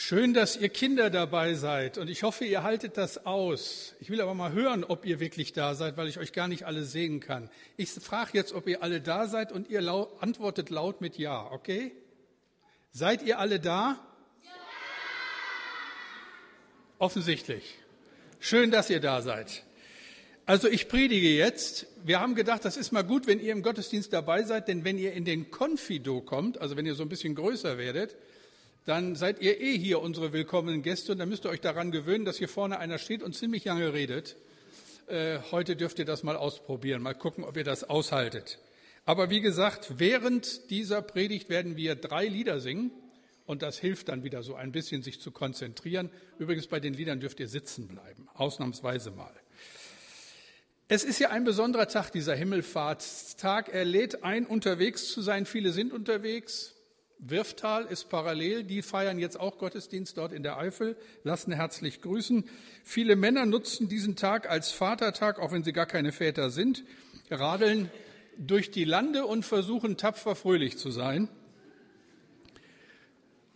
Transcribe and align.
Schön, 0.00 0.32
dass 0.32 0.56
ihr 0.56 0.68
Kinder 0.68 1.10
dabei 1.10 1.54
seid 1.54 1.98
und 1.98 2.08
ich 2.08 2.22
hoffe, 2.22 2.44
ihr 2.44 2.62
haltet 2.62 2.96
das 2.96 3.26
aus. 3.26 3.96
Ich 3.98 4.10
will 4.10 4.20
aber 4.20 4.32
mal 4.32 4.52
hören, 4.52 4.84
ob 4.84 5.04
ihr 5.04 5.18
wirklich 5.18 5.54
da 5.54 5.74
seid, 5.74 5.96
weil 5.96 6.06
ich 6.06 6.18
euch 6.18 6.32
gar 6.32 6.46
nicht 6.46 6.66
alle 6.66 6.84
sehen 6.84 7.18
kann. 7.18 7.50
Ich 7.76 7.90
frage 7.90 8.30
jetzt, 8.34 8.52
ob 8.52 8.68
ihr 8.68 8.84
alle 8.84 9.00
da 9.00 9.26
seid 9.26 9.50
und 9.50 9.68
ihr 9.68 9.80
laut, 9.80 10.22
antwortet 10.22 10.70
laut 10.70 11.00
mit 11.00 11.18
Ja, 11.18 11.50
okay? 11.50 11.90
Seid 12.92 13.24
ihr 13.24 13.40
alle 13.40 13.58
da? 13.58 13.98
Ja. 14.44 14.50
Offensichtlich. 17.00 17.74
Schön, 18.38 18.70
dass 18.70 18.90
ihr 18.90 19.00
da 19.00 19.20
seid. 19.20 19.64
Also 20.46 20.68
ich 20.68 20.86
predige 20.86 21.28
jetzt. 21.28 21.88
Wir 22.04 22.20
haben 22.20 22.36
gedacht, 22.36 22.64
das 22.64 22.76
ist 22.76 22.92
mal 22.92 23.02
gut, 23.02 23.26
wenn 23.26 23.40
ihr 23.40 23.50
im 23.50 23.64
Gottesdienst 23.64 24.12
dabei 24.12 24.44
seid, 24.44 24.68
denn 24.68 24.84
wenn 24.84 24.96
ihr 24.96 25.12
in 25.12 25.24
den 25.24 25.50
Konfido 25.50 26.20
kommt, 26.20 26.60
also 26.60 26.76
wenn 26.76 26.86
ihr 26.86 26.94
so 26.94 27.02
ein 27.02 27.08
bisschen 27.08 27.34
größer 27.34 27.78
werdet, 27.78 28.16
dann 28.88 29.16
seid 29.16 29.40
ihr 29.42 29.60
eh 29.60 29.76
hier 29.76 30.00
unsere 30.00 30.32
willkommenen 30.32 30.82
Gäste 30.82 31.12
und 31.12 31.18
dann 31.18 31.28
müsst 31.28 31.44
ihr 31.44 31.50
euch 31.50 31.60
daran 31.60 31.90
gewöhnen, 31.90 32.24
dass 32.24 32.38
hier 32.38 32.48
vorne 32.48 32.78
einer 32.78 32.96
steht 32.96 33.22
und 33.22 33.34
ziemlich 33.34 33.66
lange 33.66 33.92
redet. 33.92 34.36
Äh, 35.08 35.40
heute 35.50 35.76
dürft 35.76 35.98
ihr 35.98 36.06
das 36.06 36.22
mal 36.22 36.36
ausprobieren, 36.36 37.02
mal 37.02 37.14
gucken, 37.14 37.44
ob 37.44 37.54
ihr 37.58 37.64
das 37.64 37.84
aushaltet. 37.84 38.58
Aber 39.04 39.28
wie 39.28 39.42
gesagt, 39.42 39.98
während 39.98 40.70
dieser 40.70 41.02
Predigt 41.02 41.50
werden 41.50 41.76
wir 41.76 41.96
drei 41.96 42.26
Lieder 42.26 42.60
singen 42.60 42.90
und 43.44 43.60
das 43.60 43.78
hilft 43.78 44.08
dann 44.08 44.24
wieder 44.24 44.42
so 44.42 44.54
ein 44.54 44.72
bisschen, 44.72 45.02
sich 45.02 45.20
zu 45.20 45.32
konzentrieren. 45.32 46.08
Übrigens, 46.38 46.66
bei 46.66 46.80
den 46.80 46.94
Liedern 46.94 47.20
dürft 47.20 47.40
ihr 47.40 47.48
sitzen 47.48 47.88
bleiben, 47.88 48.26
ausnahmsweise 48.32 49.10
mal. 49.10 49.34
Es 50.88 51.04
ist 51.04 51.18
ja 51.18 51.28
ein 51.28 51.44
besonderer 51.44 51.88
Tag, 51.88 52.10
dieser 52.10 52.34
Himmelfahrtstag. 52.34 53.68
Er 53.68 53.84
lädt 53.84 54.24
ein, 54.24 54.46
unterwegs 54.46 55.12
zu 55.12 55.20
sein. 55.20 55.44
Viele 55.44 55.72
sind 55.72 55.92
unterwegs. 55.92 56.74
Wirftal 57.18 57.84
ist 57.86 58.08
parallel, 58.08 58.62
die 58.62 58.80
feiern 58.80 59.18
jetzt 59.18 59.38
auch 59.38 59.58
Gottesdienst 59.58 60.16
dort 60.16 60.32
in 60.32 60.44
der 60.44 60.56
Eifel, 60.56 60.96
lassen 61.24 61.52
herzlich 61.52 62.00
grüßen. 62.00 62.48
Viele 62.84 63.16
Männer 63.16 63.44
nutzen 63.44 63.88
diesen 63.88 64.14
Tag 64.14 64.48
als 64.48 64.70
Vatertag, 64.70 65.40
auch 65.40 65.50
wenn 65.50 65.64
sie 65.64 65.72
gar 65.72 65.86
keine 65.86 66.12
Väter 66.12 66.50
sind, 66.50 66.84
radeln 67.30 67.90
durch 68.38 68.70
die 68.70 68.84
Lande 68.84 69.26
und 69.26 69.44
versuchen 69.44 69.96
tapfer 69.96 70.36
fröhlich 70.36 70.78
zu 70.78 70.90
sein. 70.90 71.28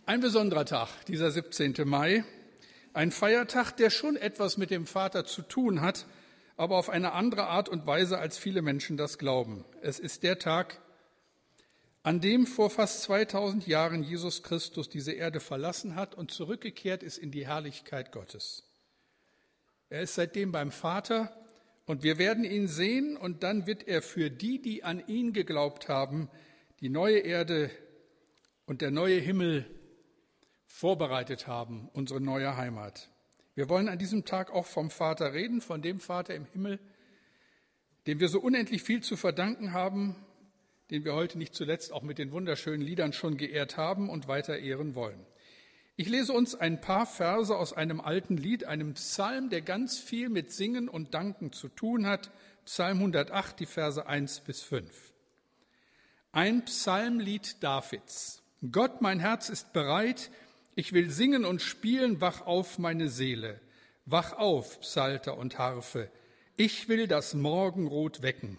Ein 0.05 0.19
besonderer 0.19 0.65
Tag, 0.65 0.89
dieser 1.07 1.31
17. 1.31 1.75
Mai, 1.85 2.25
ein 2.91 3.11
Feiertag, 3.11 3.71
der 3.77 3.89
schon 3.89 4.17
etwas 4.17 4.57
mit 4.57 4.69
dem 4.69 4.85
Vater 4.85 5.23
zu 5.23 5.41
tun 5.41 5.79
hat, 5.79 6.05
aber 6.57 6.77
auf 6.77 6.89
eine 6.89 7.13
andere 7.13 7.47
Art 7.47 7.69
und 7.69 7.87
Weise, 7.87 8.19
als 8.19 8.37
viele 8.37 8.61
Menschen 8.61 8.97
das 8.97 9.17
glauben. 9.17 9.63
Es 9.81 9.99
ist 9.99 10.23
der 10.23 10.37
Tag, 10.37 10.81
an 12.03 12.19
dem 12.19 12.45
vor 12.45 12.69
fast 12.69 13.01
2000 13.03 13.65
Jahren 13.65 14.03
Jesus 14.03 14.43
Christus 14.43 14.89
diese 14.89 15.13
Erde 15.13 15.39
verlassen 15.39 15.95
hat 15.95 16.13
und 16.13 16.31
zurückgekehrt 16.31 17.01
ist 17.01 17.17
in 17.17 17.31
die 17.31 17.47
Herrlichkeit 17.47 18.11
Gottes. 18.11 18.63
Er 19.89 20.01
ist 20.01 20.15
seitdem 20.15 20.51
beim 20.51 20.71
Vater 20.71 21.33
und 21.85 22.03
wir 22.03 22.17
werden 22.17 22.43
ihn 22.43 22.67
sehen 22.67 23.15
und 23.15 23.43
dann 23.43 23.67
wird 23.67 23.87
er 23.87 24.01
für 24.01 24.29
die, 24.29 24.61
die 24.61 24.83
an 24.83 25.01
ihn 25.07 25.31
geglaubt 25.31 25.87
haben, 25.87 26.29
die 26.81 26.89
neue 26.89 27.19
Erde 27.19 27.71
und 28.65 28.81
der 28.81 28.91
neue 28.91 29.19
Himmel 29.19 29.65
vorbereitet 30.65 31.47
haben, 31.47 31.89
unsere 31.93 32.19
neue 32.19 32.57
Heimat. 32.57 33.09
Wir 33.55 33.69
wollen 33.69 33.87
an 33.87 33.99
diesem 33.99 34.25
Tag 34.25 34.51
auch 34.51 34.65
vom 34.65 34.89
Vater 34.89 35.33
reden, 35.33 35.61
von 35.61 35.81
dem 35.81 35.99
Vater 35.99 36.35
im 36.35 36.45
Himmel, 36.45 36.79
dem 38.07 38.19
wir 38.19 38.27
so 38.27 38.41
unendlich 38.41 38.83
viel 38.83 39.01
zu 39.01 39.15
verdanken 39.15 39.71
haben 39.71 40.17
den 40.91 41.05
wir 41.05 41.13
heute 41.13 41.37
nicht 41.37 41.55
zuletzt 41.55 41.91
auch 41.91 42.01
mit 42.01 42.17
den 42.17 42.31
wunderschönen 42.31 42.81
Liedern 42.81 43.13
schon 43.13 43.37
geehrt 43.37 43.77
haben 43.77 44.09
und 44.09 44.27
weiter 44.27 44.57
ehren 44.57 44.95
wollen. 44.95 45.25
Ich 45.95 46.09
lese 46.09 46.33
uns 46.33 46.55
ein 46.55 46.81
paar 46.81 47.05
Verse 47.05 47.55
aus 47.55 47.71
einem 47.73 48.01
alten 48.01 48.35
Lied, 48.35 48.65
einem 48.65 48.95
Psalm, 48.95 49.49
der 49.49 49.61
ganz 49.61 49.99
viel 49.99 50.29
mit 50.29 50.51
Singen 50.51 50.89
und 50.89 51.13
Danken 51.13 51.51
zu 51.51 51.67
tun 51.67 52.07
hat. 52.07 52.31
Psalm 52.65 52.97
108, 52.97 53.59
die 53.59 53.65
Verse 53.67 54.05
1 54.05 54.39
bis 54.41 54.63
5. 54.63 55.13
Ein 56.31 56.65
Psalmlied 56.65 57.63
Davids. 57.63 58.41
Gott, 58.71 59.01
mein 59.01 59.19
Herz 59.19 59.49
ist 59.49 59.71
bereit, 59.71 60.31
ich 60.73 60.93
will 60.93 61.11
singen 61.11 61.45
und 61.45 61.61
spielen, 61.61 62.21
wach 62.21 62.41
auf 62.41 62.79
meine 62.79 63.09
Seele. 63.09 63.59
Wach 64.05 64.33
auf, 64.33 64.79
Psalter 64.81 65.37
und 65.37 65.59
Harfe, 65.59 66.09
ich 66.57 66.89
will 66.89 67.07
das 67.07 67.35
Morgenrot 67.35 68.23
wecken. 68.23 68.57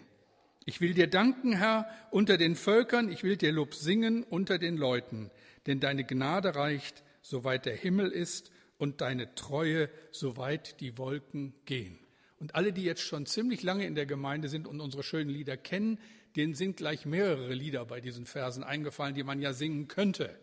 Ich 0.65 0.81
will 0.81 0.95
dir 0.95 1.07
danken, 1.07 1.53
Herr, 1.53 1.87
unter 2.09 2.37
den 2.37 2.55
Völkern, 2.55 3.11
ich 3.11 3.23
will 3.23 3.37
dir 3.37 3.51
Lob 3.51 3.75
singen 3.75 4.23
unter 4.23 4.57
den 4.57 4.77
Leuten, 4.77 5.29
denn 5.67 5.79
deine 5.79 6.03
Gnade 6.03 6.55
reicht, 6.55 7.03
soweit 7.21 7.67
der 7.67 7.75
Himmel 7.75 8.09
ist, 8.11 8.51
und 8.77 8.99
deine 9.01 9.33
Treue, 9.35 9.89
soweit 10.11 10.81
die 10.81 10.97
Wolken 10.97 11.53
gehen. 11.65 11.99
Und 12.39 12.55
alle, 12.55 12.73
die 12.73 12.83
jetzt 12.83 13.01
schon 13.01 13.25
ziemlich 13.25 13.63
lange 13.63 13.85
in 13.85 13.95
der 13.95 14.05
Gemeinde 14.05 14.49
sind 14.49 14.67
und 14.67 14.81
unsere 14.81 15.03
schönen 15.03 15.29
Lieder 15.29 15.55
kennen, 15.55 15.99
denen 16.35 16.55
sind 16.55 16.77
gleich 16.77 17.05
mehrere 17.05 17.53
Lieder 17.53 17.85
bei 17.85 18.01
diesen 18.01 18.25
Versen 18.25 18.63
eingefallen, 18.63 19.15
die 19.15 19.23
man 19.23 19.41
ja 19.41 19.53
singen 19.53 19.87
könnte. 19.87 20.37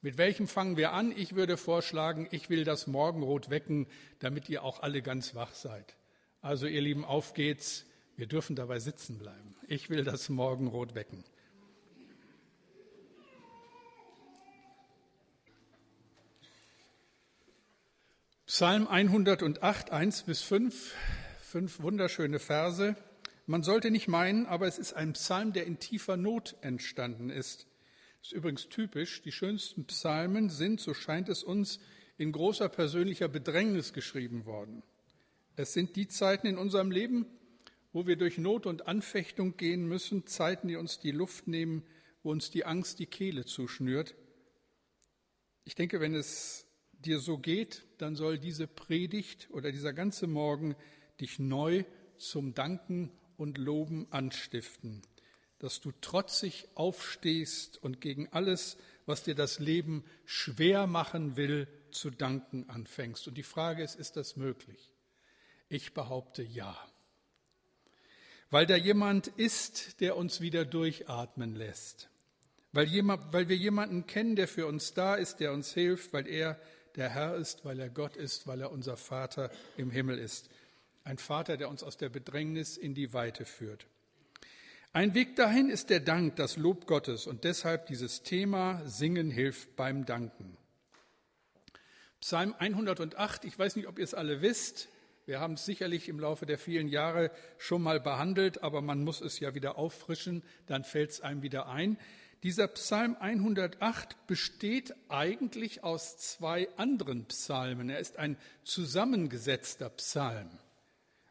Mit 0.00 0.16
welchem 0.16 0.46
fangen 0.46 0.76
wir 0.76 0.92
an? 0.92 1.12
Ich 1.14 1.34
würde 1.34 1.56
vorschlagen, 1.56 2.28
ich 2.30 2.48
will 2.48 2.64
das 2.64 2.86
Morgenrot 2.86 3.50
wecken, 3.50 3.86
damit 4.20 4.48
ihr 4.48 4.62
auch 4.62 4.80
alle 4.80 5.02
ganz 5.02 5.34
wach 5.34 5.54
seid. 5.54 5.96
Also 6.40 6.66
ihr 6.66 6.80
Lieben, 6.80 7.04
auf 7.04 7.34
geht's. 7.34 7.84
Wir 8.16 8.26
dürfen 8.26 8.56
dabei 8.56 8.78
sitzen 8.78 9.18
bleiben. 9.18 9.54
Ich 9.68 9.90
will 9.90 10.02
das 10.02 10.30
Morgenrot 10.30 10.94
wecken. 10.94 11.22
Psalm 18.46 18.88
108, 18.88 19.90
1 19.90 20.22
bis 20.22 20.40
5, 20.40 20.94
fünf 21.42 21.82
wunderschöne 21.82 22.38
Verse. 22.38 22.96
Man 23.44 23.62
sollte 23.62 23.90
nicht 23.90 24.08
meinen, 24.08 24.46
aber 24.46 24.66
es 24.66 24.78
ist 24.78 24.94
ein 24.94 25.12
Psalm, 25.12 25.52
der 25.52 25.66
in 25.66 25.78
tiefer 25.78 26.16
Not 26.16 26.56
entstanden 26.62 27.28
ist. 27.28 27.66
Ist 28.22 28.32
übrigens 28.32 28.70
typisch. 28.70 29.20
Die 29.20 29.32
schönsten 29.32 29.84
Psalmen 29.84 30.48
sind, 30.48 30.80
so 30.80 30.94
scheint 30.94 31.28
es 31.28 31.42
uns, 31.44 31.80
in 32.16 32.32
großer 32.32 32.70
persönlicher 32.70 33.28
Bedrängnis 33.28 33.92
geschrieben 33.92 34.46
worden. 34.46 34.82
Es 35.56 35.74
sind 35.74 35.96
die 35.96 36.08
Zeiten 36.08 36.46
in 36.46 36.56
unserem 36.56 36.90
Leben, 36.90 37.26
wo 37.96 38.06
wir 38.06 38.16
durch 38.16 38.36
Not 38.36 38.66
und 38.66 38.88
Anfechtung 38.88 39.56
gehen 39.56 39.88
müssen, 39.88 40.26
Zeiten, 40.26 40.68
die 40.68 40.76
uns 40.76 40.98
die 40.98 41.12
Luft 41.12 41.48
nehmen, 41.48 41.82
wo 42.22 42.30
uns 42.30 42.50
die 42.50 42.66
Angst 42.66 42.98
die 42.98 43.06
Kehle 43.06 43.46
zuschnürt. 43.46 44.14
Ich 45.64 45.76
denke, 45.76 45.98
wenn 45.98 46.14
es 46.14 46.66
dir 46.92 47.20
so 47.20 47.38
geht, 47.38 47.86
dann 47.96 48.14
soll 48.14 48.38
diese 48.38 48.66
Predigt 48.66 49.48
oder 49.50 49.72
dieser 49.72 49.94
ganze 49.94 50.26
Morgen 50.26 50.76
dich 51.22 51.38
neu 51.38 51.84
zum 52.18 52.52
Danken 52.52 53.10
und 53.38 53.56
Loben 53.56 54.06
anstiften, 54.10 55.00
dass 55.58 55.80
du 55.80 55.90
trotzig 56.02 56.68
aufstehst 56.74 57.82
und 57.82 58.02
gegen 58.02 58.28
alles, 58.30 58.76
was 59.06 59.22
dir 59.22 59.34
das 59.34 59.58
Leben 59.58 60.04
schwer 60.26 60.86
machen 60.86 61.38
will, 61.38 61.66
zu 61.92 62.10
danken 62.10 62.68
anfängst. 62.68 63.26
Und 63.26 63.38
die 63.38 63.42
Frage 63.42 63.82
ist, 63.82 63.94
ist 63.94 64.16
das 64.16 64.36
möglich? 64.36 64.92
Ich 65.70 65.94
behaupte 65.94 66.42
ja 66.42 66.76
weil 68.50 68.66
da 68.66 68.76
jemand 68.76 69.28
ist, 69.28 70.00
der 70.00 70.16
uns 70.16 70.40
wieder 70.40 70.64
durchatmen 70.64 71.54
lässt, 71.54 72.08
weil, 72.72 72.86
jemand, 72.86 73.32
weil 73.32 73.48
wir 73.48 73.56
jemanden 73.56 74.06
kennen, 74.06 74.36
der 74.36 74.48
für 74.48 74.66
uns 74.66 74.94
da 74.94 75.14
ist, 75.14 75.40
der 75.40 75.52
uns 75.52 75.72
hilft, 75.72 76.12
weil 76.12 76.26
er 76.28 76.58
der 76.96 77.10
Herr 77.10 77.36
ist, 77.36 77.64
weil 77.64 77.78
er 77.80 77.90
Gott 77.90 78.16
ist, 78.16 78.46
weil 78.46 78.60
er 78.60 78.72
unser 78.72 78.96
Vater 78.96 79.50
im 79.76 79.90
Himmel 79.90 80.18
ist. 80.18 80.48
Ein 81.04 81.18
Vater, 81.18 81.56
der 81.56 81.68
uns 81.68 81.82
aus 81.82 81.96
der 81.96 82.08
Bedrängnis 82.08 82.76
in 82.76 82.94
die 82.94 83.12
Weite 83.12 83.44
führt. 83.44 83.86
Ein 84.92 85.14
Weg 85.14 85.36
dahin 85.36 85.68
ist 85.68 85.90
der 85.90 86.00
Dank, 86.00 86.36
das 86.36 86.56
Lob 86.56 86.86
Gottes 86.86 87.26
und 87.26 87.44
deshalb 87.44 87.86
dieses 87.86 88.22
Thema 88.22 88.82
Singen 88.86 89.30
hilft 89.30 89.76
beim 89.76 90.06
Danken. 90.06 90.56
Psalm 92.20 92.54
108, 92.58 93.44
ich 93.44 93.58
weiß 93.58 93.76
nicht, 93.76 93.88
ob 93.88 93.98
ihr 93.98 94.04
es 94.04 94.14
alle 94.14 94.40
wisst, 94.40 94.88
wir 95.26 95.40
haben 95.40 95.54
es 95.54 95.64
sicherlich 95.64 96.08
im 96.08 96.20
Laufe 96.20 96.46
der 96.46 96.56
vielen 96.56 96.86
Jahre 96.86 97.32
schon 97.58 97.82
mal 97.82 97.98
behandelt, 97.98 98.62
aber 98.62 98.80
man 98.80 99.02
muss 99.02 99.20
es 99.20 99.40
ja 99.40 99.56
wieder 99.56 99.76
auffrischen, 99.76 100.44
dann 100.66 100.84
fällt 100.84 101.10
es 101.10 101.20
einem 101.20 101.42
wieder 101.42 101.68
ein. 101.68 101.98
Dieser 102.44 102.68
Psalm 102.68 103.16
108 103.18 104.28
besteht 104.28 104.94
eigentlich 105.08 105.82
aus 105.82 106.16
zwei 106.16 106.68
anderen 106.76 107.24
Psalmen. 107.24 107.90
Er 107.90 107.98
ist 107.98 108.18
ein 108.18 108.36
zusammengesetzter 108.62 109.90
Psalm. 109.90 110.50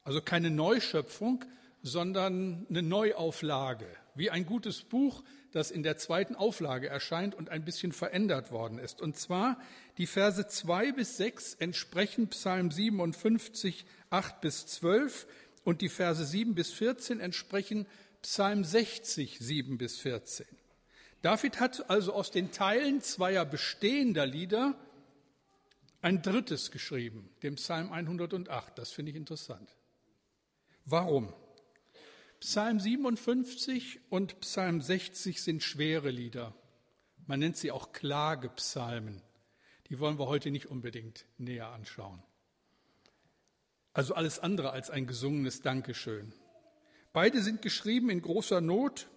Also 0.03 0.19
keine 0.19 0.51
Neuschöpfung, 0.51 1.45
sondern 1.81 2.65
eine 2.69 2.81
Neuauflage. 2.81 3.87
Wie 4.13 4.29
ein 4.29 4.45
gutes 4.45 4.81
Buch, 4.81 5.23
das 5.55 5.71
in 5.71 5.83
der 5.83 5.97
zweiten 5.97 6.35
Auflage 6.35 6.89
erscheint 6.89 7.33
und 7.33 7.49
ein 7.49 7.63
bisschen 7.63 7.93
verändert 7.93 8.51
worden 8.51 8.77
ist. 8.77 9.01
Und 9.01 9.15
zwar 9.15 9.57
die 9.97 10.05
Verse 10.05 10.45
2 10.45 10.91
bis 10.91 11.15
6 11.15 11.53
entsprechen 11.55 12.27
Psalm 12.27 12.71
57, 12.71 13.85
8 14.09 14.41
bis 14.41 14.67
12 14.67 15.25
und 15.63 15.81
die 15.81 15.87
Verse 15.87 16.25
7 16.25 16.55
bis 16.55 16.73
14 16.73 17.21
entsprechen 17.21 17.87
Psalm 18.21 18.65
60, 18.65 19.39
7 19.39 19.77
bis 19.77 19.97
14. 19.99 20.45
David 21.21 21.61
hat 21.61 21.89
also 21.89 22.11
aus 22.11 22.31
den 22.31 22.51
Teilen 22.51 22.99
zweier 22.99 23.45
bestehender 23.45 24.25
Lieder 24.25 24.75
ein 26.01 26.21
drittes 26.21 26.69
geschrieben, 26.69 27.29
dem 27.43 27.55
Psalm 27.55 27.93
108. 27.93 28.77
Das 28.77 28.91
finde 28.91 29.11
ich 29.11 29.15
interessant. 29.15 29.73
Warum? 30.83 31.33
Psalm 32.45 32.79
57 32.79 34.01
und 34.11 34.39
Psalm 34.41 34.79
60 34.79 35.41
sind 35.41 35.63
schwere 35.63 36.11
Lieder. 36.11 36.53
Man 37.25 37.39
nennt 37.39 37.57
sie 37.57 37.71
auch 37.71 37.91
Klagepsalmen. 37.91 39.23
Die 39.89 39.97
wollen 39.97 40.19
wir 40.19 40.27
heute 40.27 40.51
nicht 40.51 40.67
unbedingt 40.67 41.25
näher 41.39 41.69
anschauen. 41.69 42.21
Also 43.93 44.13
alles 44.13 44.37
andere 44.37 44.69
als 44.69 44.91
ein 44.91 45.07
gesungenes 45.07 45.63
Dankeschön. 45.63 46.33
Beide 47.13 47.41
sind 47.41 47.63
geschrieben 47.63 48.11
in 48.11 48.21
großer 48.21 48.61
Not 48.61 49.07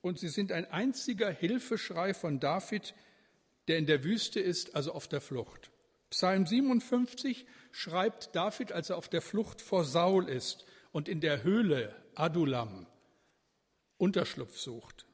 und 0.00 0.18
sie 0.18 0.28
sind 0.28 0.50
ein 0.50 0.64
einziger 0.64 1.30
Hilfeschrei 1.30 2.14
von 2.14 2.40
David, 2.40 2.94
der 3.68 3.76
in 3.76 3.84
der 3.84 4.02
Wüste 4.02 4.40
ist, 4.40 4.74
also 4.74 4.92
auf 4.92 5.08
der 5.08 5.20
Flucht. 5.20 5.70
Psalm 6.08 6.46
57 6.46 7.44
schreibt 7.70 8.34
David, 8.34 8.72
als 8.72 8.88
er 8.88 8.96
auf 8.96 9.10
der 9.10 9.20
Flucht 9.20 9.60
vor 9.60 9.84
Saul 9.84 10.26
ist 10.26 10.64
und 10.90 11.06
in 11.06 11.20
der 11.20 11.42
Höhle 11.42 11.94
Adulam 12.18 12.84
Unterschlupf 13.96 14.58
sucht, 14.58 15.06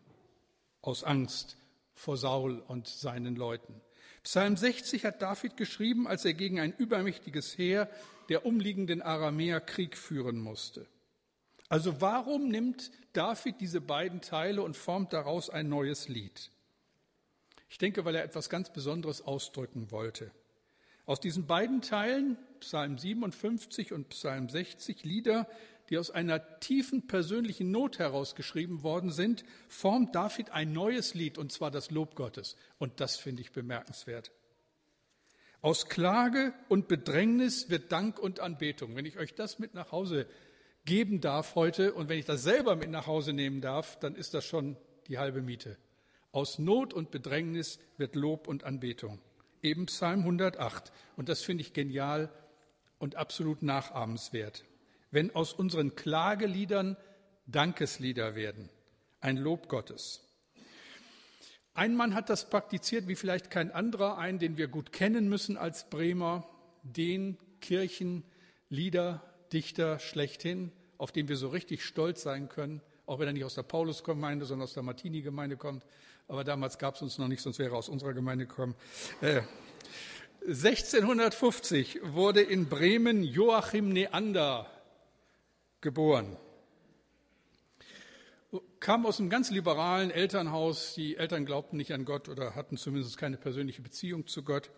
aus 0.80 1.04
Angst 1.04 1.58
vor 1.92 2.16
Saul 2.16 2.60
und 2.66 2.88
seinen 2.88 3.36
Leuten. 3.36 3.78
Psalm 4.22 4.56
60 4.56 5.04
hat 5.04 5.20
David 5.20 5.58
geschrieben, 5.58 6.08
als 6.08 6.24
er 6.24 6.32
gegen 6.32 6.60
ein 6.60 6.72
übermächtiges 6.72 7.58
Heer 7.58 7.90
der 8.30 8.46
umliegenden 8.46 9.02
Aramäer 9.02 9.60
Krieg 9.60 9.98
führen 9.98 10.38
musste. 10.38 10.86
Also 11.68 12.00
warum 12.00 12.48
nimmt 12.48 12.90
David 13.12 13.60
diese 13.60 13.82
beiden 13.82 14.22
Teile 14.22 14.62
und 14.62 14.74
formt 14.74 15.12
daraus 15.12 15.50
ein 15.50 15.68
neues 15.68 16.08
Lied? 16.08 16.50
Ich 17.68 17.76
denke, 17.76 18.06
weil 18.06 18.14
er 18.14 18.24
etwas 18.24 18.48
ganz 18.48 18.72
Besonderes 18.72 19.20
ausdrücken 19.20 19.90
wollte. 19.90 20.30
Aus 21.04 21.20
diesen 21.20 21.46
beiden 21.46 21.82
Teilen, 21.82 22.38
Psalm 22.60 22.96
57 22.96 23.92
und 23.92 24.08
Psalm 24.08 24.48
60, 24.48 25.04
Lieder, 25.04 25.46
die 25.90 25.98
aus 25.98 26.10
einer 26.10 26.60
tiefen 26.60 27.06
persönlichen 27.06 27.70
Not 27.70 27.98
herausgeschrieben 27.98 28.82
worden 28.82 29.10
sind, 29.10 29.44
formt 29.68 30.14
David 30.14 30.50
ein 30.50 30.72
neues 30.72 31.14
Lied, 31.14 31.38
und 31.38 31.52
zwar 31.52 31.70
das 31.70 31.90
Lob 31.90 32.14
Gottes. 32.14 32.56
Und 32.78 33.00
das 33.00 33.16
finde 33.16 33.42
ich 33.42 33.52
bemerkenswert. 33.52 34.32
Aus 35.60 35.88
Klage 35.88 36.52
und 36.68 36.88
Bedrängnis 36.88 37.70
wird 37.70 37.90
Dank 37.90 38.18
und 38.18 38.40
Anbetung. 38.40 38.96
Wenn 38.96 39.06
ich 39.06 39.18
euch 39.18 39.34
das 39.34 39.58
mit 39.58 39.74
nach 39.74 39.92
Hause 39.92 40.26
geben 40.84 41.20
darf 41.20 41.54
heute 41.54 41.94
und 41.94 42.08
wenn 42.08 42.18
ich 42.18 42.26
das 42.26 42.42
selber 42.42 42.76
mit 42.76 42.90
nach 42.90 43.06
Hause 43.06 43.32
nehmen 43.32 43.60
darf, 43.60 43.98
dann 43.98 44.14
ist 44.14 44.34
das 44.34 44.44
schon 44.44 44.76
die 45.08 45.18
halbe 45.18 45.40
Miete. 45.40 45.78
Aus 46.32 46.58
Not 46.58 46.92
und 46.92 47.10
Bedrängnis 47.10 47.78
wird 47.96 48.14
Lob 48.14 48.48
und 48.48 48.64
Anbetung 48.64 49.20
eben 49.64 49.86
Psalm 49.86 50.20
108. 50.20 50.92
Und 51.16 51.28
das 51.28 51.42
finde 51.42 51.62
ich 51.62 51.72
genial 51.72 52.30
und 52.98 53.16
absolut 53.16 53.62
nachahmenswert. 53.62 54.64
Wenn 55.14 55.34
aus 55.36 55.52
unseren 55.52 55.94
Klageliedern 55.94 56.96
Dankeslieder 57.46 58.34
werden, 58.34 58.68
ein 59.20 59.36
Lob 59.36 59.68
Gottes. 59.68 60.28
Ein 61.72 61.94
Mann 61.94 62.16
hat 62.16 62.30
das 62.30 62.50
praktiziert 62.50 63.06
wie 63.06 63.14
vielleicht 63.14 63.48
kein 63.48 63.70
anderer, 63.70 64.18
einen, 64.18 64.40
den 64.40 64.56
wir 64.56 64.66
gut 64.66 64.90
kennen 64.90 65.28
müssen 65.28 65.56
als 65.56 65.88
Bremer, 65.88 66.48
den 66.82 67.38
Kirchenliederdichter 67.60 70.00
schlechthin, 70.00 70.72
auf 70.98 71.12
den 71.12 71.28
wir 71.28 71.36
so 71.36 71.46
richtig 71.46 71.84
stolz 71.84 72.22
sein 72.22 72.48
können, 72.48 72.80
auch 73.06 73.20
wenn 73.20 73.28
er 73.28 73.34
nicht 73.34 73.44
aus 73.44 73.54
der 73.54 73.62
Paulusgemeinde, 73.62 74.46
sondern 74.46 74.64
aus 74.64 74.74
der 74.74 74.82
Martini-Gemeinde 74.82 75.56
kommt. 75.56 75.86
Aber 76.26 76.42
damals 76.42 76.78
gab 76.78 76.96
es 76.96 77.02
uns 77.02 77.18
noch 77.18 77.28
nicht, 77.28 77.42
sonst 77.42 77.60
wäre 77.60 77.70
er 77.70 77.78
aus 77.78 77.88
unserer 77.88 78.14
Gemeinde 78.14 78.46
gekommen. 78.46 78.74
Äh, 79.20 79.42
1650 80.48 82.00
wurde 82.02 82.42
in 82.42 82.68
Bremen 82.68 83.22
Joachim 83.22 83.90
Neander 83.90 84.73
geboren. 85.84 86.36
Kam 88.80 89.06
aus 89.06 89.20
einem 89.20 89.30
ganz 89.30 89.50
liberalen 89.50 90.10
Elternhaus. 90.10 90.94
Die 90.94 91.16
Eltern 91.16 91.46
glaubten 91.46 91.76
nicht 91.76 91.92
an 91.92 92.04
Gott 92.04 92.28
oder 92.28 92.56
hatten 92.56 92.76
zumindest 92.76 93.16
keine 93.18 93.36
persönliche 93.36 93.82
Beziehung 93.82 94.26
zu 94.26 94.42
Gott. 94.42 94.70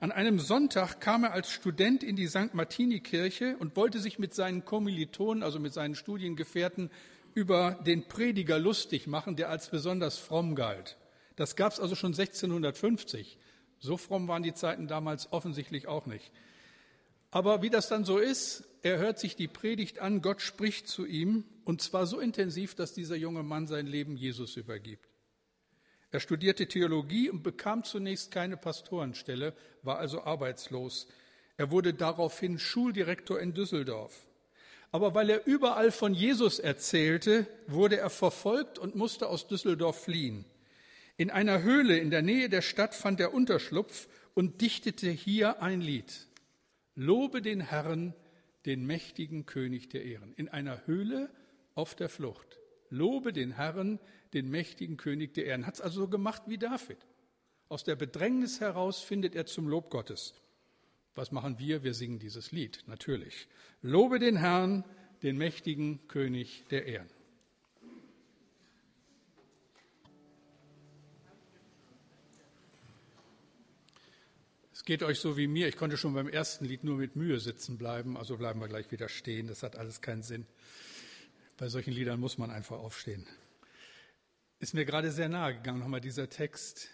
An 0.00 0.12
einem 0.12 0.38
Sonntag 0.38 1.00
kam 1.00 1.24
er 1.24 1.32
als 1.32 1.50
Student 1.50 2.04
in 2.04 2.14
die 2.14 2.28
St. 2.28 2.54
Martini-Kirche 2.54 3.56
und 3.58 3.76
wollte 3.76 3.98
sich 3.98 4.18
mit 4.18 4.32
seinen 4.32 4.64
Kommilitonen, 4.64 5.42
also 5.42 5.58
mit 5.58 5.72
seinen 5.72 5.96
Studiengefährten, 5.96 6.90
über 7.34 7.72
den 7.84 8.06
Prediger 8.06 8.58
lustig 8.58 9.06
machen, 9.06 9.34
der 9.34 9.50
als 9.50 9.70
besonders 9.70 10.18
fromm 10.18 10.54
galt. 10.54 10.96
Das 11.34 11.56
gab 11.56 11.72
es 11.72 11.80
also 11.80 11.94
schon 11.94 12.12
1650. 12.12 13.38
So 13.80 13.96
fromm 13.96 14.28
waren 14.28 14.42
die 14.42 14.54
Zeiten 14.54 14.86
damals 14.86 15.32
offensichtlich 15.32 15.88
auch 15.88 16.06
nicht. 16.06 16.30
Aber 17.30 17.62
wie 17.62 17.70
das 17.70 17.88
dann 17.88 18.04
so 18.04 18.18
ist, 18.18 18.67
er 18.82 18.98
hört 18.98 19.18
sich 19.18 19.36
die 19.36 19.48
Predigt 19.48 19.98
an, 19.98 20.22
Gott 20.22 20.40
spricht 20.40 20.88
zu 20.88 21.04
ihm, 21.06 21.44
und 21.64 21.82
zwar 21.82 22.06
so 22.06 22.20
intensiv, 22.20 22.74
dass 22.74 22.94
dieser 22.94 23.16
junge 23.16 23.42
Mann 23.42 23.66
sein 23.66 23.86
Leben 23.86 24.16
Jesus 24.16 24.56
übergibt. 24.56 25.08
Er 26.10 26.20
studierte 26.20 26.66
Theologie 26.66 27.28
und 27.28 27.42
bekam 27.42 27.84
zunächst 27.84 28.30
keine 28.30 28.56
Pastorenstelle, 28.56 29.54
war 29.82 29.98
also 29.98 30.22
arbeitslos. 30.22 31.08
Er 31.56 31.70
wurde 31.70 31.92
daraufhin 31.92 32.58
Schuldirektor 32.58 33.38
in 33.40 33.52
Düsseldorf. 33.52 34.26
Aber 34.90 35.14
weil 35.14 35.28
er 35.28 35.46
überall 35.46 35.90
von 35.90 36.14
Jesus 36.14 36.58
erzählte, 36.58 37.46
wurde 37.66 37.98
er 37.98 38.08
verfolgt 38.08 38.78
und 38.78 38.94
musste 38.94 39.28
aus 39.28 39.48
Düsseldorf 39.48 40.04
fliehen. 40.04 40.46
In 41.18 41.30
einer 41.30 41.62
Höhle 41.62 41.98
in 41.98 42.10
der 42.10 42.22
Nähe 42.22 42.48
der 42.48 42.62
Stadt 42.62 42.94
fand 42.94 43.20
er 43.20 43.34
Unterschlupf 43.34 44.08
und 44.34 44.62
dichtete 44.62 45.10
hier 45.10 45.62
ein 45.62 45.82
Lied. 45.82 46.26
Lobe 46.94 47.42
den 47.42 47.60
Herrn, 47.60 48.14
den 48.68 48.86
mächtigen 48.86 49.46
König 49.46 49.88
der 49.88 50.04
Ehren. 50.04 50.34
In 50.34 50.50
einer 50.50 50.86
Höhle 50.86 51.30
auf 51.74 51.94
der 51.94 52.10
Flucht. 52.10 52.60
Lobe 52.90 53.32
den 53.32 53.52
Herrn, 53.52 53.98
den 54.34 54.50
mächtigen 54.50 54.98
König 54.98 55.32
der 55.32 55.46
Ehren. 55.46 55.64
Hat 55.64 55.76
es 55.76 55.80
also 55.80 56.02
so 56.02 56.08
gemacht 56.08 56.42
wie 56.48 56.58
David. 56.58 56.98
Aus 57.70 57.82
der 57.82 57.96
Bedrängnis 57.96 58.60
heraus 58.60 59.00
findet 59.00 59.34
er 59.34 59.46
zum 59.46 59.68
Lob 59.68 59.88
Gottes. 59.88 60.34
Was 61.14 61.32
machen 61.32 61.58
wir? 61.58 61.82
Wir 61.82 61.94
singen 61.94 62.18
dieses 62.18 62.52
Lied, 62.52 62.84
natürlich. 62.86 63.48
Lobe 63.80 64.18
den 64.18 64.36
Herrn, 64.36 64.84
den 65.22 65.38
mächtigen 65.38 66.06
König 66.06 66.66
der 66.68 66.84
Ehren. 66.84 67.08
Geht 74.88 75.02
euch 75.02 75.20
so 75.20 75.36
wie 75.36 75.48
mir. 75.48 75.68
Ich 75.68 75.76
konnte 75.76 75.98
schon 75.98 76.14
beim 76.14 76.30
ersten 76.30 76.64
Lied 76.64 76.82
nur 76.82 76.96
mit 76.96 77.14
Mühe 77.14 77.38
sitzen 77.40 77.76
bleiben, 77.76 78.16
also 78.16 78.38
bleiben 78.38 78.58
wir 78.58 78.68
gleich 78.68 78.90
wieder 78.90 79.10
stehen. 79.10 79.46
Das 79.46 79.62
hat 79.62 79.76
alles 79.76 80.00
keinen 80.00 80.22
Sinn. 80.22 80.46
Bei 81.58 81.68
solchen 81.68 81.92
Liedern 81.92 82.18
muss 82.18 82.38
man 82.38 82.50
einfach 82.50 82.78
aufstehen. 82.78 83.26
Ist 84.60 84.72
mir 84.72 84.86
gerade 84.86 85.10
sehr 85.12 85.28
nahe 85.28 85.56
gegangen, 85.56 85.80
nochmal 85.80 86.00
dieser 86.00 86.30
Text. 86.30 86.88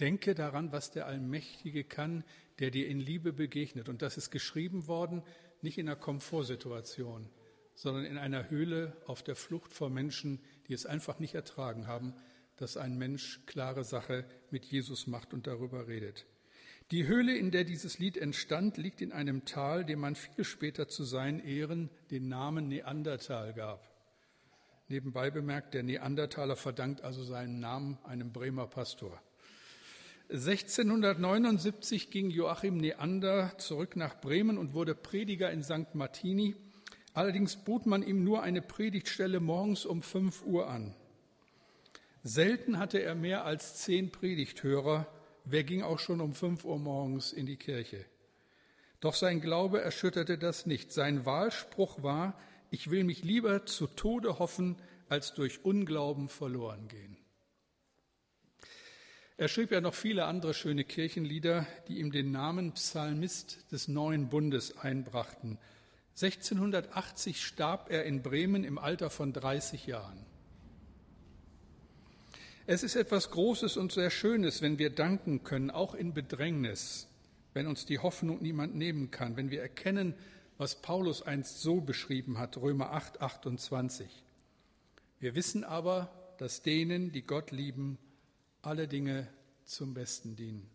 Denke 0.00 0.34
daran, 0.34 0.72
was 0.72 0.92
der 0.92 1.04
Allmächtige 1.04 1.84
kann, 1.84 2.24
der 2.58 2.70
dir 2.70 2.88
in 2.88 3.00
Liebe 3.00 3.34
begegnet. 3.34 3.90
Und 3.90 4.00
das 4.00 4.16
ist 4.16 4.30
geschrieben 4.30 4.86
worden, 4.86 5.22
nicht 5.60 5.76
in 5.76 5.90
einer 5.90 5.96
Komfortsituation, 5.96 7.28
sondern 7.74 8.06
in 8.06 8.16
einer 8.16 8.48
Höhle 8.48 8.96
auf 9.04 9.22
der 9.22 9.36
Flucht 9.36 9.74
vor 9.74 9.90
Menschen, 9.90 10.40
die 10.68 10.72
es 10.72 10.86
einfach 10.86 11.18
nicht 11.18 11.34
ertragen 11.34 11.86
haben, 11.86 12.14
dass 12.56 12.78
ein 12.78 12.96
Mensch 12.96 13.44
klare 13.44 13.84
Sache 13.84 14.24
mit 14.50 14.64
Jesus 14.64 15.06
macht 15.06 15.34
und 15.34 15.46
darüber 15.46 15.86
redet. 15.86 16.24
Die 16.92 17.08
Höhle, 17.08 17.36
in 17.36 17.50
der 17.50 17.64
dieses 17.64 17.98
Lied 17.98 18.16
entstand, 18.16 18.76
liegt 18.76 19.00
in 19.00 19.10
einem 19.12 19.44
Tal, 19.44 19.84
dem 19.84 19.98
man 20.00 20.14
viel 20.14 20.44
später 20.44 20.86
zu 20.86 21.02
seinen 21.02 21.40
Ehren 21.40 21.90
den 22.12 22.28
Namen 22.28 22.68
Neandertal 22.68 23.52
gab. 23.54 23.88
Nebenbei 24.86 25.32
bemerkt, 25.32 25.74
der 25.74 25.82
Neandertaler 25.82 26.54
verdankt 26.54 27.02
also 27.02 27.24
seinen 27.24 27.58
Namen 27.58 27.98
einem 28.04 28.32
Bremer 28.32 28.68
Pastor. 28.68 29.20
1679 30.30 32.10
ging 32.10 32.30
Joachim 32.30 32.76
Neander 32.76 33.58
zurück 33.58 33.96
nach 33.96 34.20
Bremen 34.20 34.56
und 34.56 34.72
wurde 34.72 34.94
Prediger 34.94 35.50
in 35.50 35.64
St. 35.64 35.94
Martini. 35.94 36.54
Allerdings 37.14 37.56
bot 37.56 37.86
man 37.86 38.04
ihm 38.04 38.22
nur 38.22 38.44
eine 38.44 38.62
Predigtstelle 38.62 39.40
morgens 39.40 39.86
um 39.86 40.02
5 40.02 40.44
Uhr 40.44 40.68
an. 40.68 40.94
Selten 42.22 42.78
hatte 42.78 43.02
er 43.02 43.16
mehr 43.16 43.44
als 43.44 43.76
zehn 43.76 44.12
Predigthörer. 44.12 45.06
Wer 45.48 45.62
ging 45.62 45.82
auch 45.82 46.00
schon 46.00 46.20
um 46.20 46.34
5 46.34 46.64
Uhr 46.64 46.76
morgens 46.76 47.32
in 47.32 47.46
die 47.46 47.56
Kirche? 47.56 48.04
Doch 48.98 49.14
sein 49.14 49.40
Glaube 49.40 49.80
erschütterte 49.80 50.38
das 50.38 50.66
nicht. 50.66 50.92
Sein 50.92 51.24
Wahlspruch 51.24 52.02
war, 52.02 52.36
ich 52.70 52.90
will 52.90 53.04
mich 53.04 53.22
lieber 53.22 53.64
zu 53.64 53.86
Tode 53.86 54.40
hoffen, 54.40 54.76
als 55.08 55.34
durch 55.34 55.64
Unglauben 55.64 56.28
verloren 56.28 56.88
gehen. 56.88 57.16
Er 59.36 59.46
schrieb 59.46 59.70
ja 59.70 59.80
noch 59.80 59.94
viele 59.94 60.24
andere 60.24 60.52
schöne 60.52 60.82
Kirchenlieder, 60.82 61.64
die 61.86 62.00
ihm 62.00 62.10
den 62.10 62.32
Namen 62.32 62.72
Psalmist 62.72 63.70
des 63.70 63.86
neuen 63.86 64.28
Bundes 64.28 64.76
einbrachten. 64.78 65.58
1680 66.20 67.44
starb 67.44 67.88
er 67.88 68.04
in 68.04 68.22
Bremen 68.22 68.64
im 68.64 68.78
Alter 68.78 69.10
von 69.10 69.32
30 69.32 69.86
Jahren. 69.86 70.26
Es 72.68 72.82
ist 72.82 72.96
etwas 72.96 73.30
Großes 73.30 73.76
und 73.76 73.92
sehr 73.92 74.10
Schönes, 74.10 74.60
wenn 74.60 74.80
wir 74.80 74.90
danken 74.90 75.44
können, 75.44 75.70
auch 75.70 75.94
in 75.94 76.12
Bedrängnis, 76.12 77.06
wenn 77.54 77.68
uns 77.68 77.86
die 77.86 78.00
Hoffnung 78.00 78.42
niemand 78.42 78.74
nehmen 78.74 79.12
kann, 79.12 79.36
wenn 79.36 79.52
wir 79.52 79.62
erkennen, 79.62 80.14
was 80.58 80.82
Paulus 80.82 81.22
einst 81.22 81.60
so 81.60 81.80
beschrieben 81.80 82.38
hat, 82.38 82.56
Römer 82.56 82.90
8, 82.90 83.20
28. 83.20 84.08
Wir 85.20 85.36
wissen 85.36 85.62
aber, 85.62 86.10
dass 86.38 86.62
denen, 86.62 87.12
die 87.12 87.22
Gott 87.22 87.52
lieben, 87.52 87.98
alle 88.62 88.88
Dinge 88.88 89.28
zum 89.64 89.94
Besten 89.94 90.34
dienen. 90.34 90.68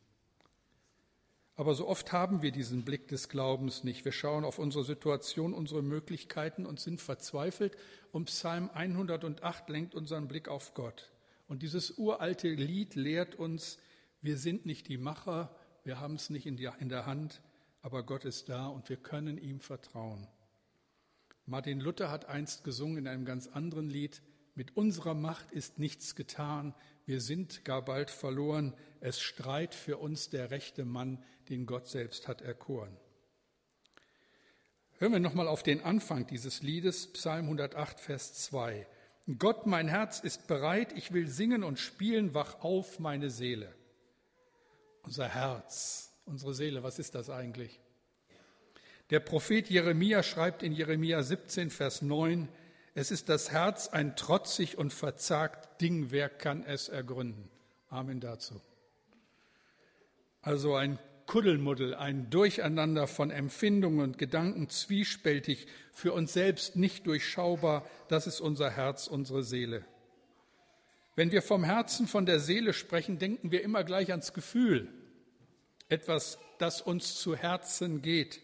Aber 1.57 1.75
so 1.75 1.89
oft 1.89 2.13
haben 2.13 2.41
wir 2.41 2.53
diesen 2.53 2.86
Blick 2.86 3.10
des 3.10 3.27
Glaubens 3.27 3.83
nicht. 3.83 4.05
Wir 4.05 4.13
schauen 4.13 4.45
auf 4.45 4.60
unsere 4.60 4.86
Situation, 4.86 5.53
unsere 5.53 5.81
Möglichkeiten 5.81 6.65
und 6.65 6.79
sind 6.79 7.01
verzweifelt. 7.01 7.75
Und 8.13 8.25
Psalm 8.25 8.69
108 8.74 9.67
lenkt 9.67 9.93
unseren 9.93 10.29
Blick 10.29 10.48
auf 10.48 10.74
Gott. 10.74 11.12
Und 11.51 11.63
dieses 11.63 11.98
uralte 11.98 12.48
Lied 12.48 12.96
lehrt 12.96 13.36
uns, 13.36 13.77
wir 14.22 14.38
sind 14.38 14.65
nicht 14.65 14.88
die 14.88 14.96
Macher, 14.96 15.53
wir 15.84 16.00
haben 16.00 16.15
es 16.15 16.29
nicht 16.29 16.46
in, 16.46 16.55
der 16.55 17.05
Hand, 17.05 17.41
aber 17.81 18.03
Gott 18.03 18.24
ist 18.24 18.48
da 18.48 18.67
und 18.67 18.88
wir 18.88 18.96
können 18.96 19.38
ihm 19.38 19.60
vertrauen. 19.60 20.29
Martin 21.46 21.81
Luther 21.81 22.10
hat 22.10 22.24
einst 22.24 22.63
gesungen 22.63 23.00
in 23.00 23.08
einem 23.10 23.25
ganz 23.25 23.48
anderen 23.48 23.89
Lied, 23.89 24.22
mit 24.55 24.77
unserer 24.77 25.13
Macht 25.13 25.51
ist 25.51 25.77
nichts 25.77 26.15
getan, 26.15 26.74
wir 27.05 27.20
sind 27.20 27.65
gar 27.65 27.84
bald 27.84 28.12
verloren, 28.12 28.74
es 29.01 29.20
streit 29.20 29.75
für 29.75 29.98
uns 29.98 30.29
der 30.29 30.51
rechte 30.51 30.86
Mann, 30.86 31.22
den 31.50 31.65
Gott 31.65 31.89
selbst 31.89 32.29
hat 32.29 32.41
erkoren. 32.41 32.96
Hören 35.00 35.12
wir 35.12 35.20
nochmal 35.20 35.50
auf 35.50 35.63
den 35.63 35.81
Anfang 35.81 36.25
dieses 36.27 36.62
Liedes, 36.62 37.12
Psalm 37.12 37.43
108, 37.43 38.00
Vers 38.00 38.36
2. 38.36 38.88
Gott, 39.38 39.68
mein 39.68 39.88
Herz 39.88 40.20
ist 40.20 40.48
bereit, 40.48 40.94
ich 40.98 41.13
will 41.13 41.28
singen 41.28 41.63
und 41.63 41.80
spielen, 41.80 42.34
wach 42.34 42.62
auf 42.62 43.00
meine 43.00 43.30
Seele. 43.30 43.74
Unser 45.04 45.28
Herz, 45.28 46.13
unsere 46.25 46.54
Seele, 46.54 46.84
was 46.84 47.00
ist 47.00 47.16
das 47.16 47.30
eigentlich? 47.30 47.80
Der 49.10 49.20
Prophet 49.20 49.70
Jeremia 49.70 50.24
schreibt 50.24 50.63
in 50.63 50.72
Jeremia 50.72 51.22
17, 51.22 51.70
Vers 51.70 52.01
9, 52.01 52.48
es 52.94 53.12
ist 53.12 53.30
das 53.30 53.51
Herz 53.51 53.88
ein 53.88 54.16
trotzig 54.16 54.78
und 54.78 54.94
verzagt 54.94 55.82
Ding, 55.82 56.12
wer 56.12 56.30
kann 56.30 56.63
es 56.63 56.90
ergründen? 56.90 57.50
Amen 57.90 58.20
dazu. 58.20 58.60
Also 60.42 60.75
ein 60.75 60.98
Kuddelmuddel, 61.28 61.96
ein 61.96 62.30
Durcheinander 62.30 63.08
von 63.08 63.32
Empfindungen 63.32 64.01
und 64.01 64.18
Gedanken, 64.18 64.70
zwiespältig, 64.70 65.68
für 65.94 66.13
uns 66.13 66.34
selbst 66.34 66.75
nicht 66.75 67.08
durchschaubar, 67.08 67.86
das 68.08 68.28
ist 68.28 68.42
unser 68.42 68.70
Herz, 68.70 69.08
unsere 69.08 69.44
Seele. 69.44 69.86
Wenn 71.16 71.32
wir 71.32 71.42
vom 71.42 71.63
Herzen, 71.63 72.08
von 72.08 72.25
der 72.25 72.40
Seele 72.40 72.74
sprechen, 72.74 73.20
denken 73.20 73.51
wir 73.51 73.63
immer 73.63 73.84
gleich 73.84 74.12
ans 74.12 74.34
Gefühl, 74.34 74.88
etwas, 75.90 76.40
das 76.58 76.82
uns 76.82 77.16
zu 77.16 77.36
Herzen 77.36 78.01
geht. 78.01 78.40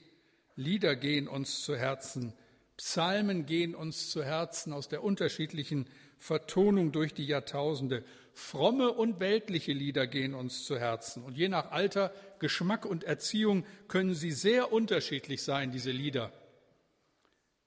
Lieder 0.56 0.96
gehen 0.96 1.28
uns 1.28 1.64
zu 1.64 1.76
Herzen, 1.76 2.34
Psalmen 2.78 3.46
gehen 3.46 3.74
uns 3.74 4.12
zu 4.12 4.24
Herzen 4.24 4.74
aus 4.74 4.88
der 4.88 5.04
unterschiedlichen 5.04 5.88
Vertonung 6.20 6.92
durch 6.92 7.14
die 7.14 7.26
Jahrtausende. 7.26 8.04
Fromme 8.38 8.92
und 8.92 9.20
weltliche 9.20 9.74
Lieder 9.74 10.06
gehen 10.06 10.36
uns 10.36 10.64
zu 10.64 10.78
Herzen. 10.78 11.24
Und 11.24 11.36
je 11.36 11.50
nach 11.50 11.72
Alter, 11.72 12.14
Geschmack 12.38 12.86
und 12.86 13.04
Erziehung 13.04 13.66
können 13.88 14.14
sie 14.14 14.32
sehr 14.32 14.72
unterschiedlich 14.72 15.42
sein, 15.42 15.72
diese 15.72 15.90
Lieder. 15.90 16.32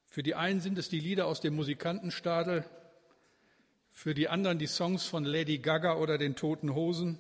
Für 0.07 0.23
die 0.23 0.37
einen 0.37 0.61
sind 0.61 0.79
es 0.79 0.89
die 0.89 1.01
Lieder 1.01 1.27
aus 1.27 1.41
dem 1.41 1.57
Musikantenstadel, 1.57 2.65
für 3.91 4.15
die 4.15 4.29
anderen 4.29 4.61
die 4.61 4.69
Songs 4.69 5.05
von 5.07 5.25
Lady 5.25 5.59
Gaga 5.59 5.97
oder 5.97 6.19
den 6.19 6.37
Toten 6.37 6.73
Hosen. 6.73 7.19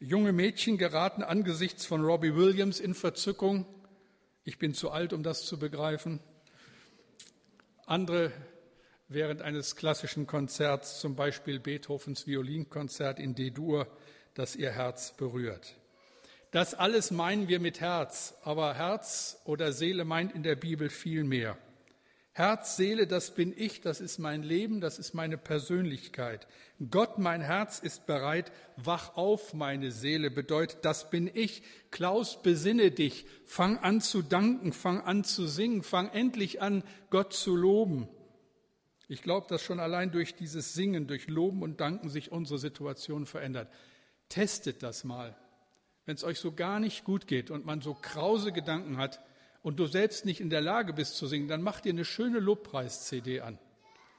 Junge 0.00 0.32
Mädchen 0.32 0.78
geraten 0.78 1.22
angesichts 1.22 1.84
von 1.84 2.02
Robbie 2.02 2.34
Williams 2.34 2.80
in 2.80 2.94
Verzückung. 2.94 3.66
Ich 4.42 4.58
bin 4.58 4.72
zu 4.72 4.90
alt, 4.90 5.12
um 5.12 5.22
das 5.22 5.44
zu 5.44 5.58
begreifen. 5.58 6.18
Andere 7.84 8.32
während 9.14 9.42
eines 9.42 9.76
klassischen 9.76 10.26
Konzerts, 10.26 11.00
zum 11.00 11.16
Beispiel 11.16 11.60
Beethovens 11.60 12.26
Violinkonzert 12.26 13.18
in 13.18 13.34
D-Dur, 13.34 13.86
das 14.34 14.56
ihr 14.56 14.70
Herz 14.70 15.16
berührt. 15.16 15.74
Das 16.50 16.74
alles 16.74 17.10
meinen 17.10 17.48
wir 17.48 17.60
mit 17.60 17.80
Herz, 17.80 18.34
aber 18.42 18.74
Herz 18.74 19.40
oder 19.44 19.72
Seele 19.72 20.04
meint 20.04 20.34
in 20.34 20.42
der 20.42 20.56
Bibel 20.56 20.90
viel 20.90 21.24
mehr. 21.24 21.56
Herz, 22.34 22.76
Seele, 22.76 23.06
das 23.06 23.34
bin 23.34 23.52
ich, 23.54 23.82
das 23.82 24.00
ist 24.00 24.18
mein 24.18 24.42
Leben, 24.42 24.80
das 24.80 24.98
ist 24.98 25.12
meine 25.12 25.36
Persönlichkeit. 25.36 26.46
Gott, 26.90 27.18
mein 27.18 27.42
Herz 27.42 27.78
ist 27.78 28.06
bereit, 28.06 28.50
wach 28.76 29.16
auf, 29.16 29.52
meine 29.52 29.90
Seele, 29.92 30.30
bedeutet, 30.30 30.78
das 30.82 31.10
bin 31.10 31.30
ich. 31.32 31.62
Klaus, 31.90 32.42
besinne 32.42 32.90
dich, 32.90 33.26
fang 33.44 33.76
an 33.78 34.00
zu 34.00 34.22
danken, 34.22 34.72
fang 34.72 35.02
an 35.02 35.24
zu 35.24 35.46
singen, 35.46 35.82
fang 35.82 36.08
endlich 36.08 36.62
an, 36.62 36.84
Gott 37.10 37.34
zu 37.34 37.54
loben. 37.54 38.08
Ich 39.12 39.20
glaube, 39.20 39.46
dass 39.46 39.62
schon 39.62 39.78
allein 39.78 40.10
durch 40.10 40.34
dieses 40.34 40.72
Singen, 40.72 41.06
durch 41.06 41.28
Loben 41.28 41.62
und 41.62 41.80
Danken 41.80 42.08
sich 42.08 42.32
unsere 42.32 42.58
Situation 42.58 43.26
verändert. 43.26 43.70
Testet 44.30 44.82
das 44.82 45.04
mal. 45.04 45.36
Wenn 46.06 46.14
es 46.14 46.24
euch 46.24 46.38
so 46.38 46.52
gar 46.52 46.80
nicht 46.80 47.04
gut 47.04 47.26
geht 47.26 47.50
und 47.50 47.66
man 47.66 47.82
so 47.82 47.92
krause 47.92 48.52
Gedanken 48.52 48.96
hat, 48.96 49.20
und 49.62 49.78
du 49.78 49.86
selbst 49.86 50.24
nicht 50.24 50.40
in 50.40 50.48
der 50.48 50.62
Lage 50.62 50.94
bist 50.94 51.16
zu 51.16 51.26
singen, 51.26 51.46
dann 51.46 51.60
mach 51.60 51.80
dir 51.80 51.92
eine 51.92 52.06
schöne 52.06 52.40
Lobpreis-CD 52.40 53.42
an. 53.42 53.58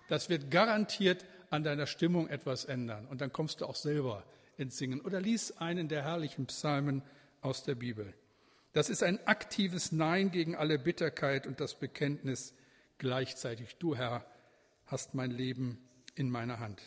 Das 0.08 0.30
wird 0.30 0.52
garantiert 0.52 1.26
an 1.50 1.64
deiner 1.64 1.88
Stimmung 1.88 2.30
etwas 2.30 2.64
ändern. 2.64 3.08
Und 3.08 3.22
dann 3.22 3.34
kommst 3.34 3.62
du 3.62 3.66
auch 3.66 3.76
selber 3.76 4.24
ins 4.58 4.78
Singen. 4.78 5.02
Oder 5.02 5.20
lies 5.20 5.58
einen 5.58 5.88
der 5.88 6.04
herrlichen 6.04 6.46
Psalmen 6.46 7.02
aus 7.42 7.64
der 7.64 7.76
Bibel. 7.76 8.14
Das 8.74 8.90
ist 8.90 9.02
ein 9.02 9.26
aktives 9.28 9.92
Nein 9.92 10.30
gegen 10.30 10.56
alle 10.56 10.78
Bitterkeit 10.78 11.46
und 11.46 11.60
das 11.60 11.74
Bekenntnis 11.74 12.54
gleichzeitig. 13.00 13.76
Du, 13.78 13.96
Herr, 13.96 14.26
hast 14.86 15.14
mein 15.14 15.32
Leben 15.32 15.78
in 16.16 16.30
meiner 16.30 16.60
Hand, 16.60 16.82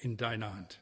in 0.00 0.16
deiner 0.16 0.54
Hand. 0.54 0.80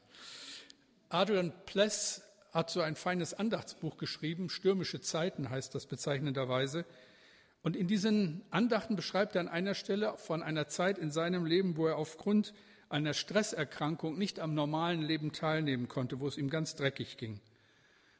Adrian 1.09 1.53
Pless 1.65 2.23
hat 2.51 2.69
so 2.69 2.81
ein 2.81 2.95
feines 2.95 3.33
Andachtsbuch 3.33 3.97
geschrieben, 3.97 4.49
Stürmische 4.49 4.99
Zeiten 4.99 5.49
heißt 5.49 5.75
das 5.75 5.85
bezeichnenderweise. 5.85 6.85
Und 7.61 7.75
in 7.75 7.87
diesen 7.87 8.43
Andachten 8.49 8.95
beschreibt 8.95 9.35
er 9.35 9.41
an 9.41 9.47
einer 9.47 9.73
Stelle 9.73 10.17
von 10.17 10.41
einer 10.41 10.67
Zeit 10.67 10.97
in 10.97 11.11
seinem 11.11 11.45
Leben, 11.45 11.77
wo 11.77 11.87
er 11.87 11.97
aufgrund 11.97 12.53
einer 12.89 13.13
Stresserkrankung 13.13 14.17
nicht 14.17 14.39
am 14.39 14.53
normalen 14.53 15.01
Leben 15.01 15.33
teilnehmen 15.33 15.87
konnte, 15.87 16.19
wo 16.19 16.27
es 16.27 16.37
ihm 16.37 16.49
ganz 16.49 16.75
dreckig 16.75 17.17
ging. 17.17 17.39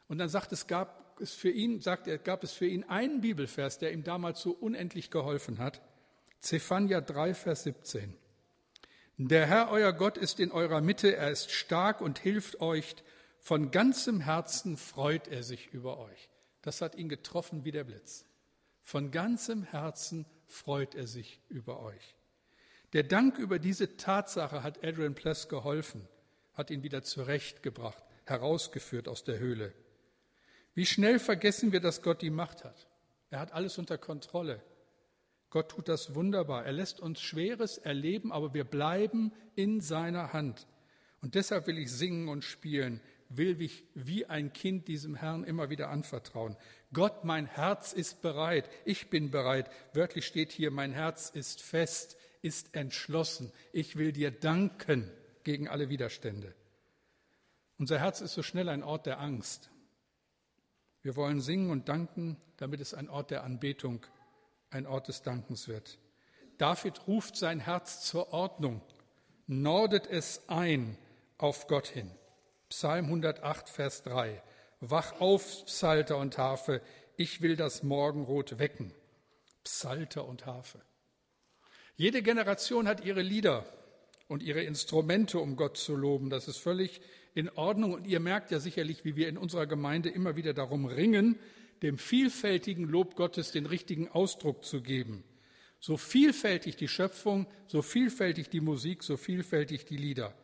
Und 0.06 0.18
dann 0.18 0.28
sagt 0.28 0.52
es, 0.52 0.66
gab 0.66 1.20
es 1.20 1.32
für 1.32 1.50
ihn, 1.50 1.80
sagt 1.80 2.06
er, 2.08 2.18
gab 2.18 2.44
es 2.44 2.52
für 2.52 2.66
ihn 2.66 2.84
einen 2.84 3.20
Bibelvers, 3.20 3.78
der 3.78 3.92
ihm 3.92 4.04
damals 4.04 4.40
so 4.40 4.50
unendlich 4.50 5.10
geholfen 5.10 5.58
hat. 5.58 5.80
Zephania 6.40 7.00
3, 7.00 7.34
Vers 7.34 7.64
17. 7.64 8.16
Der 9.16 9.46
Herr, 9.46 9.70
euer 9.70 9.92
Gott, 9.92 10.16
ist 10.16 10.38
in 10.38 10.52
eurer 10.52 10.80
Mitte, 10.80 11.16
er 11.16 11.30
ist 11.30 11.50
stark 11.50 12.00
und 12.00 12.20
hilft 12.20 12.60
euch. 12.60 12.94
Von 13.40 13.70
ganzem 13.70 14.20
Herzen 14.20 14.76
freut 14.76 15.26
er 15.26 15.42
sich 15.42 15.72
über 15.72 15.98
euch. 15.98 16.28
Das 16.62 16.80
hat 16.80 16.94
ihn 16.94 17.08
getroffen 17.08 17.64
wie 17.64 17.72
der 17.72 17.84
Blitz. 17.84 18.24
Von 18.82 19.10
ganzem 19.10 19.64
Herzen 19.64 20.24
freut 20.46 20.94
er 20.94 21.06
sich 21.06 21.40
über 21.48 21.80
euch. 21.80 22.14
Der 22.92 23.02
Dank 23.02 23.38
über 23.38 23.58
diese 23.58 23.96
Tatsache 23.96 24.62
hat 24.62 24.84
Adrian 24.84 25.14
Pless 25.14 25.48
geholfen, 25.48 26.08
hat 26.54 26.70
ihn 26.70 26.82
wieder 26.82 27.02
zurechtgebracht, 27.02 28.02
herausgeführt 28.24 29.08
aus 29.08 29.24
der 29.24 29.38
Höhle. 29.38 29.74
Wie 30.74 30.86
schnell 30.86 31.18
vergessen 31.18 31.72
wir, 31.72 31.80
dass 31.80 32.02
Gott 32.02 32.22
die 32.22 32.30
Macht 32.30 32.64
hat. 32.64 32.86
Er 33.30 33.40
hat 33.40 33.52
alles 33.52 33.78
unter 33.78 33.98
Kontrolle. 33.98 34.62
Gott 35.50 35.70
tut 35.70 35.88
das 35.88 36.14
wunderbar. 36.14 36.64
Er 36.64 36.72
lässt 36.72 37.00
uns 37.00 37.20
Schweres 37.20 37.78
erleben, 37.78 38.32
aber 38.32 38.54
wir 38.54 38.64
bleiben 38.64 39.32
in 39.54 39.80
seiner 39.80 40.32
Hand. 40.32 40.66
Und 41.20 41.34
deshalb 41.34 41.66
will 41.66 41.78
ich 41.78 41.90
singen 41.90 42.28
und 42.28 42.44
spielen 42.44 43.00
will 43.28 43.56
mich 43.56 43.84
wie 43.94 44.26
ein 44.26 44.52
Kind 44.52 44.88
diesem 44.88 45.14
Herrn 45.14 45.44
immer 45.44 45.70
wieder 45.70 45.90
anvertrauen. 45.90 46.56
Gott, 46.92 47.24
mein 47.24 47.46
Herz 47.46 47.92
ist 47.92 48.22
bereit, 48.22 48.68
ich 48.84 49.10
bin 49.10 49.30
bereit. 49.30 49.70
Wörtlich 49.92 50.26
steht 50.26 50.52
hier, 50.52 50.70
mein 50.70 50.92
Herz 50.92 51.30
ist 51.30 51.62
fest, 51.62 52.16
ist 52.40 52.74
entschlossen. 52.74 53.52
Ich 53.72 53.96
will 53.96 54.12
dir 54.12 54.30
danken 54.30 55.10
gegen 55.44 55.68
alle 55.68 55.88
Widerstände. 55.88 56.54
Unser 57.78 57.98
Herz 57.98 58.20
ist 58.20 58.34
so 58.34 58.42
schnell 58.42 58.68
ein 58.68 58.82
Ort 58.82 59.06
der 59.06 59.20
Angst. 59.20 59.70
Wir 61.02 61.14
wollen 61.14 61.40
singen 61.40 61.70
und 61.70 61.88
danken, 61.88 62.36
damit 62.56 62.80
es 62.80 62.94
ein 62.94 63.08
Ort 63.08 63.30
der 63.30 63.44
Anbetung, 63.44 64.04
ein 64.70 64.86
Ort 64.86 65.08
des 65.08 65.22
Dankens 65.22 65.68
wird. 65.68 65.98
David 66.58 67.06
ruft 67.06 67.36
sein 67.36 67.60
Herz 67.60 68.02
zur 68.02 68.32
Ordnung, 68.32 68.80
nordet 69.46 70.06
es 70.06 70.42
ein 70.48 70.96
auf 71.38 71.68
Gott 71.68 71.86
hin. 71.86 72.10
Psalm 72.68 73.06
108, 73.06 73.68
Vers 73.68 74.02
3. 74.02 74.42
Wach 74.80 75.20
auf, 75.20 75.64
Psalter 75.66 76.18
und 76.18 76.36
Harfe, 76.38 76.82
ich 77.16 77.42
will 77.42 77.56
das 77.56 77.82
Morgenrot 77.82 78.58
wecken. 78.58 78.92
Psalter 79.64 80.26
und 80.26 80.46
Harfe. 80.46 80.80
Jede 81.96 82.22
Generation 82.22 82.86
hat 82.86 83.04
ihre 83.04 83.22
Lieder 83.22 83.64
und 84.28 84.42
ihre 84.42 84.62
Instrumente, 84.62 85.40
um 85.40 85.56
Gott 85.56 85.76
zu 85.76 85.96
loben. 85.96 86.30
Das 86.30 86.46
ist 86.46 86.58
völlig 86.58 87.00
in 87.34 87.48
Ordnung. 87.50 87.92
Und 87.92 88.06
ihr 88.06 88.20
merkt 88.20 88.50
ja 88.50 88.60
sicherlich, 88.60 89.04
wie 89.04 89.16
wir 89.16 89.28
in 89.28 89.38
unserer 89.38 89.66
Gemeinde 89.66 90.08
immer 90.10 90.36
wieder 90.36 90.54
darum 90.54 90.86
ringen, 90.86 91.38
dem 91.82 91.98
vielfältigen 91.98 92.84
Lob 92.84 93.16
Gottes 93.16 93.52
den 93.52 93.66
richtigen 93.66 94.08
Ausdruck 94.08 94.64
zu 94.64 94.82
geben. 94.82 95.24
So 95.80 95.96
vielfältig 95.96 96.76
die 96.76 96.88
Schöpfung, 96.88 97.46
so 97.66 97.82
vielfältig 97.82 98.48
die 98.50 98.60
Musik, 98.60 99.02
so 99.02 99.16
vielfältig 99.16 99.84
die 99.84 99.96
Lieder. 99.96 100.34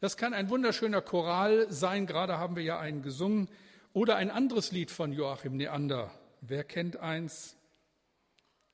Das 0.00 0.16
kann 0.16 0.34
ein 0.34 0.50
wunderschöner 0.50 1.02
Choral 1.02 1.66
sein, 1.70 2.06
gerade 2.06 2.38
haben 2.38 2.56
wir 2.56 2.62
ja 2.62 2.78
einen 2.78 3.02
gesungen, 3.02 3.48
oder 3.92 4.16
ein 4.16 4.30
anderes 4.30 4.72
Lied 4.72 4.90
von 4.90 5.12
Joachim 5.12 5.56
Neander. 5.56 6.10
Wer 6.40 6.64
kennt 6.64 6.96
eins? 6.96 7.56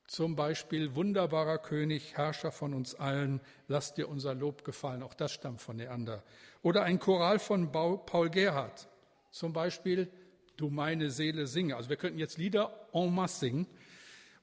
Zum 0.07 0.35
Beispiel 0.35 0.97
Wunderbarer 0.97 1.59
König, 1.59 2.17
Herrscher 2.17 2.51
von 2.51 2.75
uns 2.75 2.97
allen, 2.97 3.41
lass 3.69 3.95
dir 3.95 4.09
unser 4.09 4.35
Lob 4.35 4.65
gefallen. 4.65 5.05
Auch 5.05 5.15
das 5.15 5.31
stammt 5.31 5.61
von 5.61 5.77
Neander. 5.77 6.25
Oder 6.63 6.83
ein 6.83 6.99
Choral 6.99 7.39
von 7.39 7.71
Paul 7.71 8.31
Gerhardt. 8.31 8.89
Zum 9.31 9.53
Beispiel 9.53 10.11
Du 10.61 10.69
meine 10.69 11.11
Seele 11.11 11.47
singe. 11.47 11.75
Also 11.75 11.89
wir 11.89 11.97
könnten 11.97 12.19
jetzt 12.19 12.37
Lieder 12.37 12.71
en 12.93 13.15
masse 13.15 13.41
singen. 13.41 13.67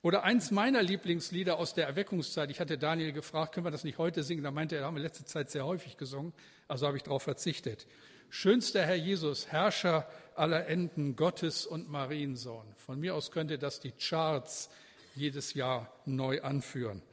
Oder 0.01 0.24
eins 0.24 0.50
meiner 0.50 0.81
Lieblingslieder 0.81 1.59
aus 1.59 1.75
der 1.75 1.86
Erweckungszeit. 1.86 2.50
Ich 2.50 2.59
hatte 2.59 2.79
Daniel 2.79 3.12
gefragt, 3.12 3.53
können 3.53 3.67
wir 3.67 3.71
das 3.71 3.83
nicht 3.83 4.00
heute 4.00 4.24
singen? 4.24 4.41
Da 4.41 4.50
meinte 4.50 4.75
er, 4.75 4.86
haben 4.86 4.95
wir 4.95 5.03
letzte 5.03 5.25
Zeit 5.25 5.51
sehr 5.51 5.63
häufig 5.63 5.95
gesungen. 5.95 6.33
Also 6.67 6.88
habe 6.88 6.97
ich 6.97 7.03
darauf 7.03 7.21
verzichtet. 7.21 7.86
Schönster 8.31 8.83
Herr 8.83 8.95
Jesus, 8.95 9.51
Herrscher 9.51 10.09
aller 10.33 10.65
Enden, 10.65 11.15
Gottes 11.15 11.67
und 11.67 11.88
Mariensohn. 11.88 12.65
Von 12.77 13.00
mir 13.00 13.13
aus 13.13 13.29
könnte 13.29 13.59
das 13.59 13.79
die 13.79 13.91
Charts 13.91 14.71
jedes 15.13 15.53
Jahr 15.53 15.93
neu 16.05 16.41
anführen. 16.41 17.03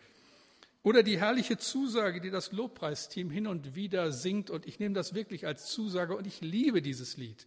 Oder 0.83 1.03
die 1.03 1.21
herrliche 1.21 1.59
Zusage, 1.59 2.23
die 2.23 2.31
das 2.31 2.53
Lobpreisteam 2.53 3.29
hin 3.29 3.47
und 3.47 3.75
wieder 3.75 4.13
singt. 4.13 4.49
Und 4.49 4.65
ich 4.65 4.79
nehme 4.79 4.95
das 4.95 5.15
wirklich 5.15 5.47
als 5.47 5.67
Zusage 5.67 6.17
und 6.17 6.27
ich 6.27 6.41
liebe 6.41 6.81
dieses 6.81 7.19
Lied. 7.19 7.47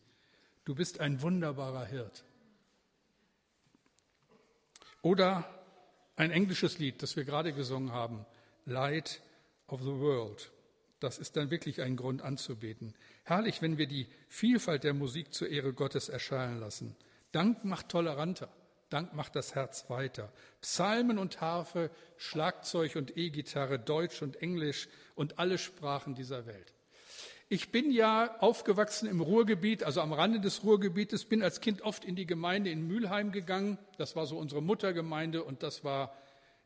Du 0.68 0.76
bist 0.76 1.00
ein 1.00 1.22
wunderbarer 1.22 1.86
Hirt. 1.86 2.26
Oder 5.02 5.48
ein 6.18 6.30
englisches 6.30 6.78
Lied, 6.78 7.02
das 7.02 7.16
wir 7.16 7.24
gerade 7.24 7.54
gesungen 7.54 7.94
haben, 7.94 8.26
Light 8.66 9.22
of 9.68 9.80
the 9.80 9.88
World. 9.88 10.52
Das 11.00 11.20
ist 11.20 11.38
dann 11.38 11.52
wirklich 11.52 11.82
ein 11.82 11.96
Grund 11.96 12.22
anzubeten. 12.22 12.96
Herrlich, 13.24 13.62
wenn 13.62 13.78
wir 13.78 13.88
die 13.88 14.08
Vielfalt 14.28 14.84
der 14.84 14.94
Musik 14.94 15.34
zur 15.34 15.48
Ehre 15.48 15.72
Gottes 15.72 16.10
erscheinen 16.10 16.60
lassen. 16.60 16.98
Dank 17.32 17.64
macht 17.64 17.88
toleranter. 17.88 18.50
Dank 18.90 19.14
macht 19.14 19.38
das 19.38 19.56
Herz 19.56 19.90
weiter. 19.90 20.34
Psalmen 20.60 21.18
und 21.18 21.40
Harfe, 21.40 21.92
Schlagzeug 22.18 22.98
und 22.98 23.16
E-Gitarre, 23.16 23.80
Deutsch 23.80 24.22
und 24.22 24.42
Englisch 24.42 24.90
und 25.16 25.40
alle 25.40 25.60
Sprachen 25.60 26.14
dieser 26.14 26.46
Welt. 26.46 26.74
Ich 27.50 27.72
bin 27.72 27.92
ja 27.92 28.36
aufgewachsen 28.39 29.08
im 29.08 29.22
Ruhrgebiet, 29.22 29.84
also 29.84 30.01
am 30.01 30.12
Rande 30.12 30.42
des 30.42 30.66
Ruhrgebietes, 30.66 31.24
bin 31.24 31.42
als 31.42 31.62
Kind 31.62 31.82
oft 31.82 32.04
in 32.04 32.18
die 32.18 32.25
Gemeinde 32.25 32.70
in 32.72 32.86
Mülheim 32.86 33.32
gegangen. 33.32 33.77
Das 33.98 34.18
war 34.18 34.25
so 34.25 34.38
unsere 34.38 34.62
Muttergemeinde 34.62 35.44
und 35.44 35.63
das 35.63 35.86
war 35.86 36.13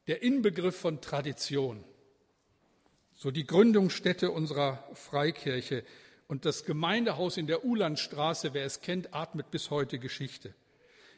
der 0.07 0.23
Inbegriff 0.23 0.75
von 0.75 0.99
Tradition. 0.99 1.83
So 3.13 3.29
die 3.29 3.45
Gründungsstätte 3.45 4.31
unserer 4.31 4.83
Freikirche. 4.93 5.83
Und 6.27 6.45
das 6.45 6.65
Gemeindehaus 6.65 7.37
in 7.37 7.45
der 7.45 7.63
Ulandstraße, 7.63 8.55
wer 8.55 8.65
es 8.65 8.81
kennt, 8.81 9.13
atmet 9.13 9.51
bis 9.51 9.69
heute 9.69 9.99
Geschichte. 9.99 10.55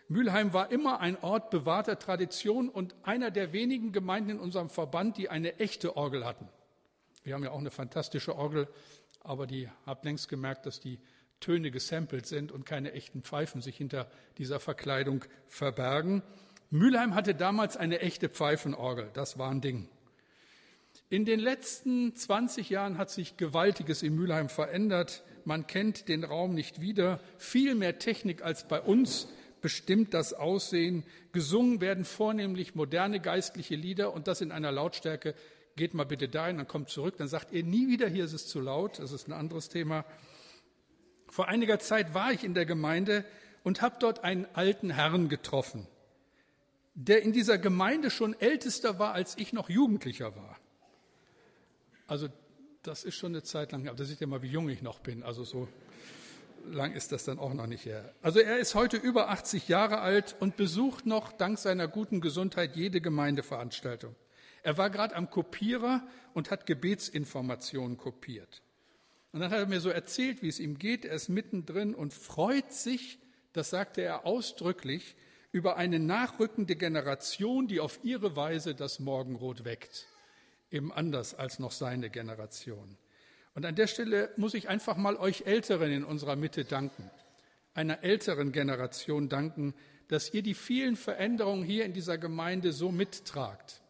Mülheim 0.10 0.51
war 0.51 0.72
immer 0.72 1.00
ein 1.00 1.17
Ort 1.22 1.51
bewahrter 1.51 1.98
Tradition 1.98 2.67
und 2.67 2.96
einer 3.03 3.32
der 3.32 3.53
wenigen 3.53 3.93
Gemeinden 3.93 4.32
in 4.32 4.39
unserem 4.39 4.70
Verband, 4.70 5.15
die 5.15 5.29
eine 5.29 5.60
echte 5.60 5.96
Orgel 5.96 6.25
hatten. 6.25 6.50
Wir 7.24 7.36
haben 7.36 7.43
ja 7.43 7.51
auch 7.51 7.60
eine 7.60 7.72
fantastische 7.72 8.36
Orgel 8.36 8.67
aber 9.24 9.48
die 9.48 9.70
habt 9.86 10.06
längst 10.06 10.30
gemerkt, 10.30 10.65
dass 10.65 10.80
die 10.80 11.00
Töne 11.39 11.72
gesampelt 11.72 12.25
sind 12.25 12.51
und 12.51 12.65
keine 12.65 12.94
echten 12.94 13.22
Pfeifen 13.22 13.62
sich 13.62 13.75
hinter 13.75 14.10
dieser 14.38 14.60
Verkleidung 14.60 15.25
verbergen. 15.48 16.22
Mülheim 16.70 17.15
hatte 17.15 17.36
damals 17.36 17.77
eine 17.77 18.00
echte 18.00 18.29
Pfeifenorgel, 18.29 19.09
das 19.14 19.38
war 19.38 19.51
ein 19.51 19.62
Ding. 19.62 19.90
In 21.09 21.25
den 21.25 21.40
letzten 21.40 22.16
20 22.16 22.70
Jahren 22.70 22.98
hat 22.98 23.12
sich 23.12 23.38
Gewaltiges 23.38 24.03
in 24.03 24.16
Mülheim 24.16 24.50
verändert. 24.50 25.24
Man 25.46 25.68
kennt 25.68 26.07
den 26.07 26.24
Raum 26.24 26.53
nicht 26.55 26.81
wieder. 26.81 27.20
Viel 27.38 27.75
mehr 27.75 28.00
Technik 28.00 28.42
als 28.42 28.68
bei 28.68 28.81
uns 28.81 29.27
bestimmt 29.62 30.14
das 30.14 30.33
Aussehen. 30.33 31.03
Gesungen 31.31 31.81
werden 31.81 32.05
vornehmlich 32.05 32.74
moderne 32.74 33.20
geistliche 33.20 33.75
Lieder 33.75 34.14
und 34.14 34.27
das 34.27 34.42
in 34.42 34.51
einer 34.51 34.72
Lautstärke, 34.72 35.36
geht 35.75 35.94
mal 35.94 36.05
bitte 36.05 36.29
dahin, 36.29 36.57
dann 36.57 36.68
kommt 36.68 36.90
zurück, 36.90 37.16
dann 37.18 37.27
sagt 37.27 37.51
ihr 37.51 37.64
nie 37.64 37.88
wieder, 37.88 38.07
hier 38.07 38.25
ist 38.25 38.33
es 38.33 38.48
zu 38.48 38.59
laut, 38.59 39.00
das 39.00 39.12
ist 39.12 39.27
ein 39.27 39.33
anderes 39.33 39.70
Thema. 39.70 40.05
Vor 41.27 41.48
einiger 41.48 41.79
Zeit 41.79 42.14
war 42.14 42.31
ich 42.31 42.44
in 42.44 42.53
der 42.53 42.66
Gemeinde 42.66 43.25
und 43.64 43.81
habe 43.81 43.96
dort 44.00 44.24
einen 44.24 44.46
alten 44.53 44.92
Herrn 44.92 45.29
getroffen, 45.29 45.88
der 46.94 47.24
in 47.24 47.33
dieser 47.33 47.57
Gemeinde 47.57 48.12
schon 48.12 48.40
ältester 48.40 49.00
war, 49.00 49.14
als 49.14 49.38
ich 49.38 49.53
noch 49.53 49.70
Jugendlicher 49.70 50.36
war. 50.36 50.59
Also 52.05 52.27
das 52.83 53.03
ist 53.03 53.16
schon 53.16 53.31
eine 53.31 53.44
Zeit 53.44 53.72
lang, 53.72 53.88
aber 53.88 53.98
da 53.98 54.03
seht 54.03 54.22
ihr 54.22 54.27
mal, 54.27 54.42
wie 54.42 54.50
jung 54.50 54.70
ich 54.70 54.81
noch 54.81 55.00
bin. 55.00 55.24
Also 55.24 55.44
so 55.44 55.68
lang 56.66 56.94
ist 56.94 57.12
das 57.12 57.24
dann 57.24 57.40
auch 57.40 57.53
noch 57.53 57.68
nicht 57.68 57.86
her. 57.86 58.14
Also 58.22 58.40
er 58.40 58.59
ist 58.59 58.75
heute 58.75 58.98
über 58.98 59.29
80 59.29 59.68
Jahre 59.68 60.00
alt 60.00 60.36
und 60.40 60.55
besucht 60.57 61.05
noch 61.05 61.31
dank 61.31 61.57
seiner 61.57 61.88
guten 61.88 62.22
Gesundheit 62.22 62.75
jede 62.75 63.01
Gemeindeveranstaltung. 63.01 64.16
Er 64.64 64.78
war 64.78 64.90
gerade 64.90 65.16
am 65.16 65.30
Kopierer 65.30 66.08
und 66.34 66.50
hat 66.50 66.66
Gebetsinformationen 66.66 67.98
kopiert. 67.98 68.62
Und 69.34 69.42
dann 69.42 69.52
hat 69.52 69.60
er 69.60 69.66
mir 69.66 69.82
so 69.82 69.90
erzählt, 69.90 70.42
wie 70.42 70.48
es 70.48 70.60
ihm 70.60 70.80
geht. 70.80 71.06
Er 71.06 71.16
ist 71.16 71.28
mittendrin 71.28 71.94
und 71.94 72.14
freut 72.14 72.72
sich, 72.72 73.20
das 73.52 73.70
sagte 73.70 74.02
er 74.02 74.26
ausdrücklich, 74.26 75.16
über 75.52 75.78
eine 75.78 76.00
nachrückende 76.00 76.76
Generation, 76.76 77.68
die 77.68 77.80
auf 77.80 78.00
ihre 78.04 78.36
Weise 78.36 78.74
das 78.74 79.00
Morgenrot 79.00 79.66
weckt. 79.66 80.08
Eben 80.72 80.92
anders 80.92 81.36
als 81.36 81.60
noch 81.60 81.72
seine 81.72 82.10
Generation. 82.10 82.98
Und 83.54 83.66
an 83.66 83.76
der 83.76 83.88
Stelle 83.88 84.32
muss 84.38 84.56
ich 84.56 84.70
einfach 84.70 84.98
mal 84.98 85.16
euch 85.18 85.46
Älteren 85.46 85.92
in 85.92 86.04
unserer 86.04 86.36
Mitte 86.36 86.66
danken, 86.66 87.12
einer 87.76 88.04
älteren 88.04 88.52
Generation 88.52 89.30
danken, 89.30 89.76
dass 90.08 90.34
ihr 90.34 90.42
die 90.42 90.56
vielen 90.56 90.96
Veränderungen 90.96 91.64
hier 91.64 91.86
in 91.86 91.94
dieser 91.94 92.18
Gemeinde 92.18 92.72
so 92.72 92.92
mittragt. 92.92 93.82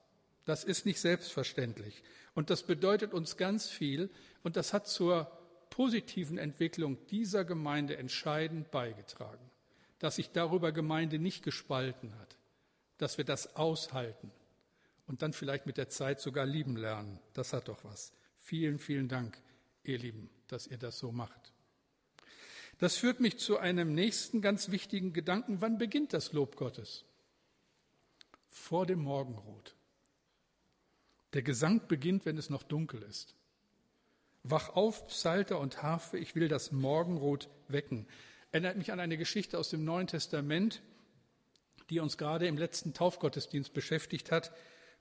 Das 0.45 0.63
ist 0.63 0.85
nicht 0.85 0.99
selbstverständlich. 0.99 2.03
Und 2.33 2.49
das 2.49 2.63
bedeutet 2.63 3.13
uns 3.13 3.37
ganz 3.37 3.69
viel. 3.69 4.09
Und 4.43 4.55
das 4.55 4.73
hat 4.73 4.87
zur 4.87 5.31
positiven 5.69 6.37
Entwicklung 6.37 6.97
dieser 7.07 7.45
Gemeinde 7.45 7.97
entscheidend 7.97 8.71
beigetragen. 8.71 9.49
Dass 9.99 10.17
sich 10.17 10.31
darüber 10.31 10.71
Gemeinde 10.71 11.19
nicht 11.19 11.43
gespalten 11.43 12.17
hat. 12.19 12.37
Dass 12.97 13.17
wir 13.17 13.25
das 13.25 13.55
aushalten. 13.55 14.31
Und 15.07 15.21
dann 15.21 15.33
vielleicht 15.33 15.65
mit 15.65 15.77
der 15.77 15.89
Zeit 15.89 16.19
sogar 16.19 16.45
lieben 16.45 16.75
lernen. 16.75 17.19
Das 17.33 17.53
hat 17.53 17.67
doch 17.67 17.83
was. 17.83 18.13
Vielen, 18.37 18.79
vielen 18.79 19.07
Dank, 19.07 19.37
ihr 19.83 19.97
Lieben, 19.97 20.29
dass 20.47 20.67
ihr 20.67 20.77
das 20.77 20.99
so 20.99 21.11
macht. 21.11 21.53
Das 22.79 22.97
führt 22.97 23.19
mich 23.19 23.37
zu 23.37 23.57
einem 23.57 23.93
nächsten 23.93 24.41
ganz 24.41 24.69
wichtigen 24.69 25.13
Gedanken. 25.13 25.61
Wann 25.61 25.77
beginnt 25.77 26.11
das 26.13 26.33
Lob 26.33 26.57
Gottes? 26.57 27.05
Vor 28.49 28.85
dem 28.85 28.99
Morgenrot. 28.99 29.75
Der 31.33 31.41
Gesang 31.41 31.81
beginnt, 31.87 32.25
wenn 32.25 32.37
es 32.37 32.49
noch 32.49 32.63
dunkel 32.63 33.01
ist. 33.03 33.35
Wach 34.43 34.69
auf, 34.69 35.07
Psalter 35.07 35.59
und 35.59 35.81
Harfe, 35.81 36.17
ich 36.17 36.35
will 36.35 36.47
das 36.47 36.71
Morgenrot 36.71 37.49
wecken. 37.67 38.07
Erinnert 38.51 38.77
mich 38.77 38.91
an 38.91 38.99
eine 38.99 39.17
Geschichte 39.17 39.57
aus 39.57 39.69
dem 39.69 39.83
Neuen 39.83 40.07
Testament, 40.07 40.81
die 41.89 41.99
uns 41.99 42.17
gerade 42.17 42.45
im 42.45 42.57
letzten 42.57 42.93
Taufgottesdienst 42.93 43.73
beschäftigt 43.73 44.31
hat. 44.31 44.51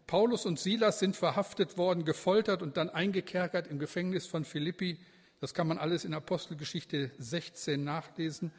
Paulus 0.07 0.47
und 0.47 0.59
Silas 0.59 0.99
sind 1.01 1.16
verhaftet 1.16 1.77
worden, 1.77 2.05
gefoltert 2.05 2.62
und 2.62 2.77
dann 2.77 2.88
eingekerkert 2.88 3.66
im 3.66 3.79
Gefängnis 3.79 4.27
von 4.27 4.45
Philippi. 4.45 4.99
Das 5.40 5.55
kann 5.55 5.66
man 5.66 5.79
alles 5.79 6.05
in 6.05 6.14
Apostelgeschichte 6.14 7.11
16 7.18 7.83
nachlesen. 7.83 8.53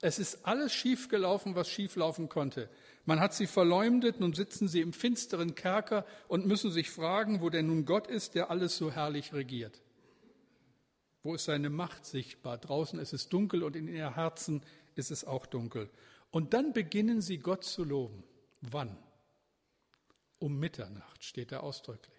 Es 0.00 0.18
ist 0.18 0.44
alles 0.46 0.74
schiefgelaufen, 0.74 1.54
was 1.54 1.68
schieflaufen 1.68 2.28
konnte. 2.28 2.68
Man 3.06 3.20
hat 3.20 3.34
sie 3.34 3.46
verleumdet, 3.46 4.20
nun 4.20 4.34
sitzen 4.34 4.68
sie 4.68 4.80
im 4.80 4.92
finsteren 4.92 5.54
Kerker 5.54 6.04
und 6.28 6.46
müssen 6.46 6.70
sich 6.70 6.90
fragen, 6.90 7.40
wo 7.40 7.50
denn 7.50 7.68
nun 7.68 7.86
Gott 7.86 8.06
ist, 8.06 8.34
der 8.34 8.50
alles 8.50 8.76
so 8.76 8.90
herrlich 8.90 9.32
regiert. 9.32 9.80
Wo 11.22 11.34
ist 11.34 11.44
seine 11.44 11.70
Macht 11.70 12.04
sichtbar? 12.04 12.58
Draußen 12.58 12.98
ist 12.98 13.12
es 13.12 13.28
dunkel 13.28 13.62
und 13.62 13.74
in 13.74 13.88
ihr 13.88 14.14
Herzen 14.14 14.62
ist 14.94 15.10
es 15.10 15.24
auch 15.24 15.46
dunkel. 15.46 15.90
Und 16.30 16.52
dann 16.52 16.72
beginnen 16.72 17.20
sie 17.20 17.38
Gott 17.38 17.64
zu 17.64 17.82
loben. 17.84 18.22
Wann? 18.60 18.98
Um 20.38 20.58
Mitternacht 20.58 21.24
steht 21.24 21.52
da 21.52 21.60
ausdrücklich. 21.60 22.14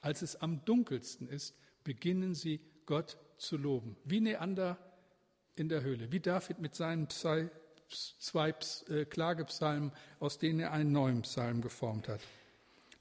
Als 0.00 0.20
es 0.20 0.36
am 0.36 0.64
dunkelsten 0.64 1.28
ist, 1.28 1.56
beginnen 1.82 2.34
sie 2.34 2.60
Gott 2.86 3.16
zu 3.38 3.56
loben. 3.56 3.96
Wie 4.04 4.20
Neander 4.20 4.78
in 5.56 5.68
der 5.68 5.82
Höhle, 5.82 6.10
wie 6.12 6.20
David 6.20 6.58
mit 6.58 6.74
seinen 6.74 7.08
zwei 7.08 7.48
äh, 8.88 9.04
Klagepsalmen, 9.04 9.92
aus 10.20 10.38
denen 10.38 10.60
er 10.60 10.72
einen 10.72 10.92
neuen 10.92 11.22
Psalm 11.22 11.60
geformt 11.60 12.08
hat. 12.08 12.20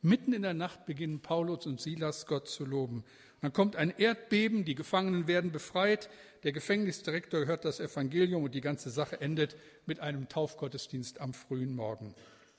Mitten 0.01 0.33
in 0.33 0.41
der 0.41 0.53
Nacht 0.53 0.85
beginnen 0.85 1.21
Paulus 1.21 1.65
und 1.65 1.79
Silas 1.79 2.25
Gott 2.25 2.47
zu 2.49 2.65
loben. 2.65 3.03
Dann 3.41 3.53
kommt 3.53 3.75
ein 3.75 3.93
Erdbeben, 3.97 4.65
die 4.65 4.75
Gefangenen 4.75 5.27
werden 5.27 5.51
befreit, 5.51 6.09
der 6.43 6.51
Gefängnisdirektor 6.51 7.45
hört 7.45 7.63
das 7.63 7.79
Evangelium 7.79 8.43
und 8.43 8.53
die 8.53 8.61
ganze 8.61 8.89
Sache 8.89 9.21
endet 9.21 9.55
mit 9.85 10.01
einem 10.01 10.27
Taufgottesdienst 10.27 11.21
am 11.21 11.33
frühen 11.33 11.73
Morgen. 11.73 12.13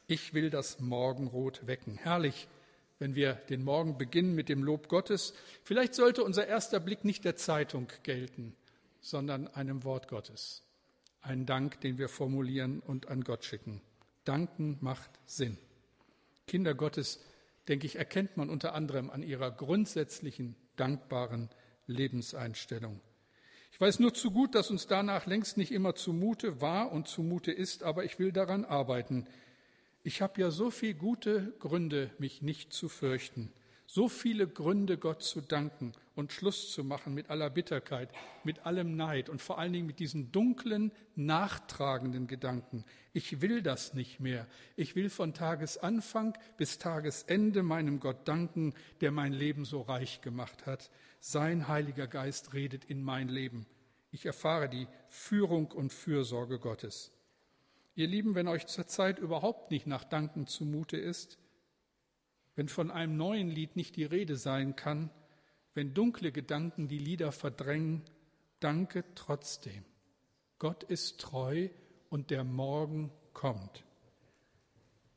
Ich 0.07 0.35
will 0.35 0.51
das 0.51 0.81
Morgenrot 0.81 1.67
wecken. 1.67 1.99
Herrlich, 1.99 2.49
wenn 2.99 3.15
wir 3.15 3.35
den 3.35 3.63
Morgen 3.63 3.99
beginnen 3.99 4.35
mit 4.35 4.49
dem 4.49 4.63
Lob 4.63 4.89
Gottes. 4.89 5.35
Vielleicht 5.63 5.95
sollte 5.95 6.25
unser 6.25 6.47
erster 6.47 6.81
Blick 6.81 7.05
nicht 7.05 7.25
der 7.25 7.37
Zeitung 7.37 7.89
gelten, 8.03 8.55
sondern 9.05 9.49
einem 9.49 9.85
Wort 9.85 10.09
Gottes. 10.09 10.63
Ein 11.21 11.45
Dank, 11.45 11.81
den 11.83 11.99
wir 11.99 12.09
formulieren 12.09 12.81
und 12.81 13.09
an 13.09 13.23
Gott 13.23 13.45
schicken. 13.45 13.83
Danken 14.25 14.79
macht 14.81 15.11
Sinn. 15.27 15.59
Kinder 16.47 16.75
Gottes, 16.75 17.21
denke 17.69 17.87
ich, 17.87 17.97
erkennt 17.97 18.39
man 18.39 18.49
unter 18.49 18.75
anderem 18.75 19.11
an 19.11 19.23
ihrer 19.23 19.51
grundsätzlichen 19.51 20.57
dankbaren 20.77 21.51
Lebenseinstellung. 21.87 22.99
Ich 23.73 23.81
weiß 23.81 24.01
nur 24.01 24.15
zu 24.15 24.31
gut, 24.31 24.55
dass 24.55 24.71
uns 24.71 24.87
danach 24.87 25.27
längst 25.27 25.59
nicht 25.59 25.73
immer 25.73 25.95
zumute 25.95 26.63
war 26.63 26.91
und 26.91 27.07
zumute 27.07 27.53
ist, 27.53 27.83
aber 27.83 28.05
ich 28.05 28.19
will 28.19 28.33
daran 28.33 28.65
arbeiten. 28.65 29.27
Ich 30.03 30.23
habe 30.23 30.41
ja 30.41 30.51
so 30.51 30.71
viele 30.71 30.95
gute 30.95 31.53
Gründe, 31.59 32.11
mich 32.19 32.41
nicht 32.41 32.73
zu 32.73 32.89
fürchten, 32.89 33.53
so 33.95 34.09
viele 34.09 34.49
Gründe, 34.49 34.99
Gott 34.99 35.23
zu 35.23 35.41
danken 35.41 35.93
und 36.17 36.33
Schluss 36.33 36.73
zu 36.73 36.83
machen 36.83 37.15
mit 37.15 37.31
aller 37.31 37.49
Bitterkeit, 37.49 38.11
mit 38.43 38.67
allem 38.67 38.97
Neid 38.97 39.29
und 39.29 39.41
vor 39.41 39.61
allen 39.61 39.73
Dingen 39.73 39.87
mit 39.87 40.01
diesen 40.01 40.33
dunklen, 40.33 40.91
nachtragenden 41.15 42.27
Gedanken. 42.27 42.85
Ich 43.13 43.41
will 43.41 43.63
das 43.63 43.95
nicht 43.95 44.19
mehr. 44.19 44.49
Ich 44.75 44.97
will 44.97 45.11
von 45.11 45.33
Tagesanfang 45.33 46.37
bis 46.57 46.79
Tagesende 46.81 47.63
meinem 47.63 48.01
Gott 48.01 48.27
danken, 48.27 48.75
der 49.01 49.13
mein 49.13 49.33
Leben 49.33 49.65
so 49.65 49.83
reich 49.83 50.23
gemacht 50.23 50.67
hat. 50.67 50.91
Sein 51.21 51.69
Heiliger 51.69 52.09
Geist 52.09 52.53
redet 52.53 52.85
in 52.87 53.01
mein 53.01 53.29
Leben. 53.29 53.65
Ich 54.11 54.27
erfahre 54.27 54.69
die 54.69 54.89
Führung 55.09 55.71
und 55.71 55.93
Fürsorge 55.93 56.59
Gottes. 56.59 57.13
Ihr 57.95 58.09
Lieben, 58.09 58.35
wenn 58.35 58.49
euch 58.49 58.67
zurzeit 58.67 59.21
überhaupt 59.21 59.71
nicht 59.71 59.87
nach 59.87 60.03
Danken 60.03 60.49
zumute 60.49 60.97
ist, 60.97 61.39
wenn 62.57 62.69
von 62.69 62.91
einem 62.91 63.17
neuen 63.17 63.49
Lied 63.49 63.77
nicht 63.77 63.97
die 63.97 64.05
Rede 64.05 64.37
sein 64.37 64.77
kann, 64.77 65.11
wenn 65.75 65.95
dunkle 65.95 66.31
Gedanken 66.33 66.89
die 66.89 66.99
Lieder 66.99 67.33
verdrängen, 67.33 68.03
danke 68.61 69.05
trotzdem. 69.15 69.85
Gott 70.59 70.85
ist 70.85 71.21
treu 71.21 71.69
und 72.11 72.31
der 72.31 72.45
Morgen 72.45 73.11
kommt. 73.33 73.85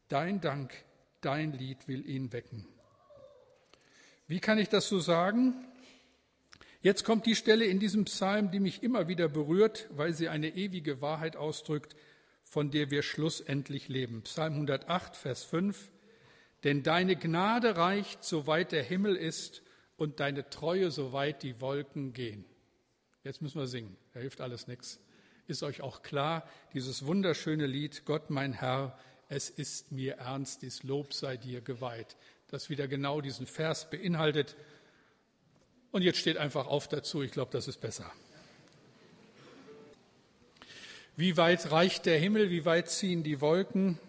Dein 0.08 0.42
Dank, 0.42 0.74
dein 1.22 1.54
Lied 1.54 1.88
will 1.88 2.10
ihn 2.10 2.34
wecken. 2.34 2.66
Wie 4.28 4.40
kann 4.40 4.58
ich 4.58 4.70
das 4.70 4.90
so 4.90 5.00
sagen? 5.00 5.54
Jetzt 6.82 7.04
kommt 7.04 7.26
die 7.26 7.36
Stelle 7.36 7.66
in 7.66 7.80
diesem 7.80 8.06
Psalm, 8.06 8.52
die 8.52 8.60
mich 8.60 8.84
immer 8.84 9.08
wieder 9.08 9.30
berührt, 9.30 9.88
weil 9.92 10.14
sie 10.14 10.30
eine 10.30 10.56
ewige 10.56 11.02
Wahrheit 11.02 11.36
ausdrückt, 11.36 11.96
von 12.44 12.72
der 12.72 12.92
wir 12.92 13.04
schlussendlich 13.04 13.90
leben. 13.90 14.22
Psalm 14.24 14.54
108, 14.54 15.16
Vers 15.16 15.44
5. 15.44 15.92
Denn 16.64 16.84
deine 16.84 17.16
Gnade 17.16 17.78
reicht, 17.78 18.24
soweit 18.24 18.72
der 18.72 18.84
Himmel 18.84 19.16
ist, 19.16 19.62
und 19.98 20.20
deine 20.20 20.50
Treue, 20.50 20.92
soweit 20.92 21.44
die 21.44 21.60
Wolken 21.60 22.14
gehen. 22.14 22.46
Jetzt 23.24 23.42
müssen 23.42 23.60
wir 23.60 23.68
singen, 23.68 23.98
da 24.14 24.20
hilft 24.20 24.42
alles 24.42 24.68
nichts. 24.68 25.00
Ist 25.48 25.64
euch 25.64 25.82
auch 25.82 26.04
klar, 26.04 26.48
dieses 26.74 27.06
wunderschöne 27.06 27.66
Lied, 27.66 28.06
Gott 28.06 28.30
mein 28.30 28.54
Herr, 28.54 28.98
es 29.30 29.50
ist 29.50 29.92
mir 29.92 30.16
ernst, 30.16 30.62
dies 30.62 30.84
Lob 30.84 31.14
sei 31.14 31.36
dir 31.36 31.62
geweiht, 31.62 32.16
das 32.48 32.70
wieder 32.70 32.88
genau 32.88 33.22
diesen 33.22 33.46
Vers 33.46 33.90
beinhaltet. 33.90 34.56
Und 35.92 36.04
jetzt 36.04 36.20
steht 36.20 36.38
einfach 36.38 36.68
auf 36.68 36.88
dazu, 36.88 37.24
ich 37.24 37.32
glaube, 37.32 37.52
das 37.52 37.68
ist 37.68 37.82
besser. 37.82 38.12
Wie 41.16 41.36
weit 41.36 41.72
reicht 41.72 42.06
der 42.06 42.20
Himmel, 42.20 42.52
wie 42.52 42.64
weit 42.64 42.90
ziehen 42.90 43.24
die 43.24 43.42
Wolken? 43.42 44.00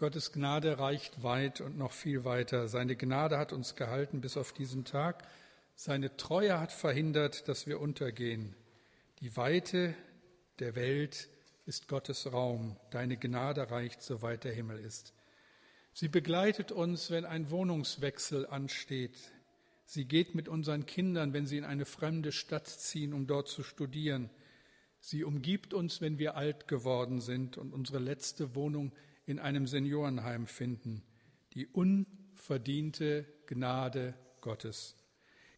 Gottes 0.00 0.32
Gnade 0.32 0.78
reicht 0.78 1.22
weit 1.22 1.60
und 1.60 1.76
noch 1.76 1.92
viel 1.92 2.24
weiter. 2.24 2.68
Seine 2.68 2.96
Gnade 2.96 3.36
hat 3.36 3.52
uns 3.52 3.76
gehalten 3.76 4.22
bis 4.22 4.38
auf 4.38 4.54
diesen 4.54 4.86
Tag. 4.86 5.28
Seine 5.74 6.16
Treue 6.16 6.58
hat 6.58 6.72
verhindert, 6.72 7.48
dass 7.48 7.66
wir 7.66 7.82
untergehen. 7.82 8.56
Die 9.20 9.36
Weite 9.36 9.94
der 10.58 10.74
Welt 10.74 11.28
ist 11.66 11.86
Gottes 11.86 12.32
Raum. 12.32 12.76
Deine 12.90 13.18
Gnade 13.18 13.70
reicht, 13.70 14.00
soweit 14.00 14.44
der 14.44 14.54
Himmel 14.54 14.78
ist. 14.78 15.12
Sie 15.92 16.08
begleitet 16.08 16.72
uns, 16.72 17.10
wenn 17.10 17.26
ein 17.26 17.50
Wohnungswechsel 17.50 18.46
ansteht. 18.46 19.18
Sie 19.84 20.06
geht 20.06 20.34
mit 20.34 20.48
unseren 20.48 20.86
Kindern, 20.86 21.34
wenn 21.34 21.46
sie 21.46 21.58
in 21.58 21.64
eine 21.66 21.84
fremde 21.84 22.32
Stadt 22.32 22.68
ziehen, 22.68 23.12
um 23.12 23.26
dort 23.26 23.48
zu 23.48 23.62
studieren. 23.62 24.30
Sie 24.98 25.24
umgibt 25.24 25.74
uns, 25.74 26.00
wenn 26.00 26.18
wir 26.18 26.36
alt 26.36 26.68
geworden 26.68 27.20
sind 27.20 27.58
und 27.58 27.74
unsere 27.74 27.98
letzte 27.98 28.54
Wohnung 28.54 28.92
in 29.30 29.38
einem 29.38 29.66
Seniorenheim 29.66 30.46
finden. 30.46 31.02
Die 31.54 31.66
unverdiente 31.66 33.26
Gnade 33.46 34.14
Gottes. 34.40 34.96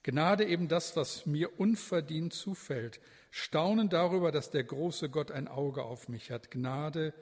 Gnade 0.03 0.45
eben 0.45 0.69
das, 0.69 0.95
was 0.97 1.27
mir 1.27 1.59
unverdient 1.59 2.35
zufällt. 2.35 3.01
Staunen 3.31 3.89
darüber, 3.89 4.31
dass 4.31 4.51
der 4.51 4.65
große 4.65 5.09
Gott 5.09 5.31
ein 5.31 5.49
Auge 5.49 5.85
auf 5.85 6.09
mich 6.09 6.31
hat. 6.31 6.51
Gnade 6.51 7.15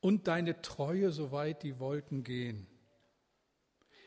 und 0.00 0.26
deine 0.26 0.62
Treue, 0.62 1.12
soweit 1.12 1.62
die 1.62 1.78
Wolken 1.78 2.24
gehen. 2.24 2.66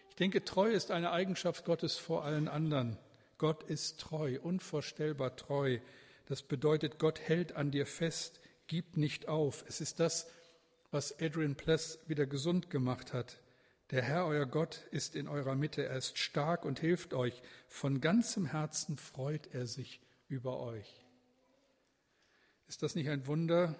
Ich 0.09 0.15
denke, 0.15 0.43
Treue 0.43 0.73
ist 0.73 0.89
eine 0.89 1.11
Eigenschaft 1.11 1.63
Gottes 1.63 1.97
vor 1.97 2.23
allen 2.23 2.47
anderen. 2.47 2.97
Gott 3.37 3.63
ist 3.63 3.99
treu, 3.99 4.39
unvorstellbar 4.41 5.35
treu. 5.35 5.77
Das 6.25 6.41
bedeutet, 6.41 6.97
Gott 6.97 7.19
hält 7.19 7.53
an 7.53 7.69
dir 7.69 7.85
fest, 7.85 8.39
gibt 8.65 8.97
nicht 8.97 9.27
auf. 9.27 9.63
Es 9.67 9.79
ist 9.79 9.99
das, 9.99 10.27
was 10.91 11.19
Adrian 11.19 11.55
Pless 11.55 11.99
wieder 12.07 12.25
gesund 12.25 12.69
gemacht 12.69 13.13
hat. 13.13 13.41
Der 13.91 14.01
Herr, 14.01 14.25
euer 14.25 14.45
Gott, 14.45 14.85
ist 14.91 15.15
in 15.15 15.27
eurer 15.27 15.55
Mitte. 15.55 15.85
Er 15.85 15.97
ist 15.97 16.17
stark 16.17 16.65
und 16.65 16.79
hilft 16.79 17.13
euch. 17.13 17.41
Von 17.67 18.01
ganzem 18.01 18.45
Herzen 18.45 18.97
freut 18.97 19.53
er 19.53 19.65
sich 19.65 20.01
über 20.27 20.59
euch. 20.59 21.05
Ist 22.67 22.83
das 22.83 22.95
nicht 22.95 23.09
ein 23.09 23.27
Wunder, 23.27 23.79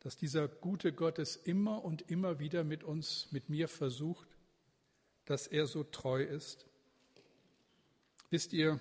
dass 0.00 0.16
dieser 0.16 0.46
gute 0.46 0.92
Gott 0.92 1.18
es 1.18 1.36
immer 1.36 1.84
und 1.84 2.10
immer 2.10 2.38
wieder 2.38 2.62
mit 2.62 2.84
uns, 2.84 3.28
mit 3.32 3.48
mir 3.48 3.68
versucht, 3.68 4.28
dass 5.24 5.46
er 5.48 5.66
so 5.66 5.82
treu 5.82 6.22
ist? 6.22 6.66
Wisst 8.30 8.52
ihr, 8.52 8.80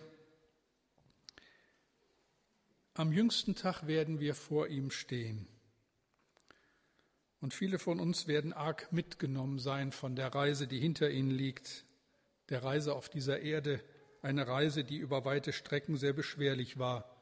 am 2.94 3.12
jüngsten 3.12 3.56
Tag 3.56 3.88
werden 3.88 4.20
wir 4.20 4.36
vor 4.36 4.68
ihm 4.68 4.92
stehen. 4.92 5.48
Und 7.42 7.56
viele 7.56 7.80
von 7.80 8.00
uns 8.00 8.28
werden 8.28 8.54
arg 8.54 8.94
mitgenommen 8.94 9.58
sein 9.58 9.92
von 9.92 10.16
der 10.16 10.34
Reise, 10.34 10.68
die 10.68 10.80
hinter 10.80 11.10
ihnen 11.10 11.32
liegt, 11.32 11.86
der 12.50 12.64
Reise 12.64 12.94
auf 12.96 13.10
dieser 13.10 13.40
Erde, 13.40 13.84
eine 14.22 14.48
Reise, 14.48 14.84
die 14.84 14.98
über 14.98 15.26
weite 15.26 15.52
Strecken 15.52 15.98
sehr 15.98 16.14
beschwerlich 16.14 16.78
war. 16.78 17.18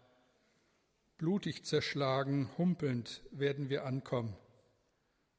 Blutig 1.18 1.64
zerschlagen, 1.64 2.50
humpelnd 2.58 3.22
werden 3.32 3.70
wir 3.70 3.86
ankommen. 3.86 4.36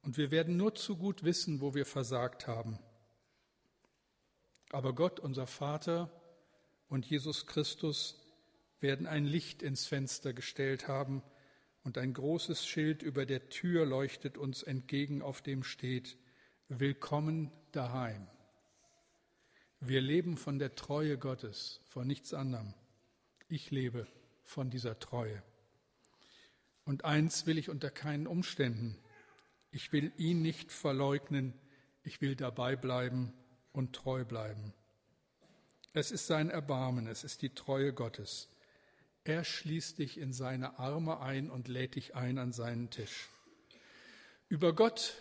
Und 0.02 0.16
wir 0.16 0.30
werden 0.30 0.56
nur 0.56 0.74
zu 0.74 0.96
gut 0.96 1.24
wissen, 1.24 1.60
wo 1.60 1.74
wir 1.74 1.84
versagt 1.84 2.46
haben. 2.46 2.78
Aber 4.70 4.94
Gott, 4.94 5.20
unser 5.20 5.46
Vater 5.46 6.10
und 6.88 7.04
Jesus 7.04 7.46
Christus 7.46 8.18
werden 8.80 9.06
ein 9.06 9.26
Licht 9.26 9.62
ins 9.62 9.86
Fenster 9.86 10.32
gestellt 10.32 10.88
haben, 10.88 11.22
und 11.82 11.98
ein 11.98 12.12
großes 12.12 12.66
Schild 12.66 13.02
über 13.02 13.26
der 13.26 13.48
Tür 13.48 13.86
leuchtet 13.86 14.38
uns 14.38 14.62
entgegen, 14.62 15.22
auf 15.22 15.42
dem 15.42 15.62
steht, 15.62 16.18
Willkommen 16.68 17.50
daheim. 17.72 18.28
Wir 19.80 20.00
leben 20.00 20.36
von 20.36 20.58
der 20.58 20.76
Treue 20.76 21.18
Gottes, 21.18 21.80
von 21.88 22.06
nichts 22.06 22.32
anderem. 22.32 22.74
Ich 23.48 23.70
lebe 23.70 24.06
von 24.44 24.70
dieser 24.70 24.98
Treue. 25.00 25.42
Und 26.84 27.04
eins 27.04 27.46
will 27.46 27.58
ich 27.58 27.70
unter 27.70 27.90
keinen 27.90 28.26
Umständen. 28.26 28.98
Ich 29.72 29.92
will 29.92 30.12
ihn 30.16 30.42
nicht 30.42 30.70
verleugnen, 30.70 31.54
ich 32.02 32.20
will 32.20 32.36
dabei 32.36 32.76
bleiben 32.76 33.32
und 33.72 33.94
treu 33.94 34.24
bleiben. 34.24 34.72
Es 35.92 36.12
ist 36.12 36.26
sein 36.26 36.50
Erbarmen, 36.50 37.06
es 37.08 37.24
ist 37.24 37.42
die 37.42 37.54
Treue 37.54 37.92
Gottes. 37.92 38.48
Er 39.24 39.44
schließt 39.44 39.98
dich 39.98 40.18
in 40.18 40.32
seine 40.32 40.78
Arme 40.78 41.20
ein 41.20 41.50
und 41.50 41.68
lädt 41.68 41.94
dich 41.94 42.14
ein 42.14 42.38
an 42.38 42.52
seinen 42.52 42.90
Tisch. 42.90 43.28
Über 44.48 44.74
Gott 44.74 45.14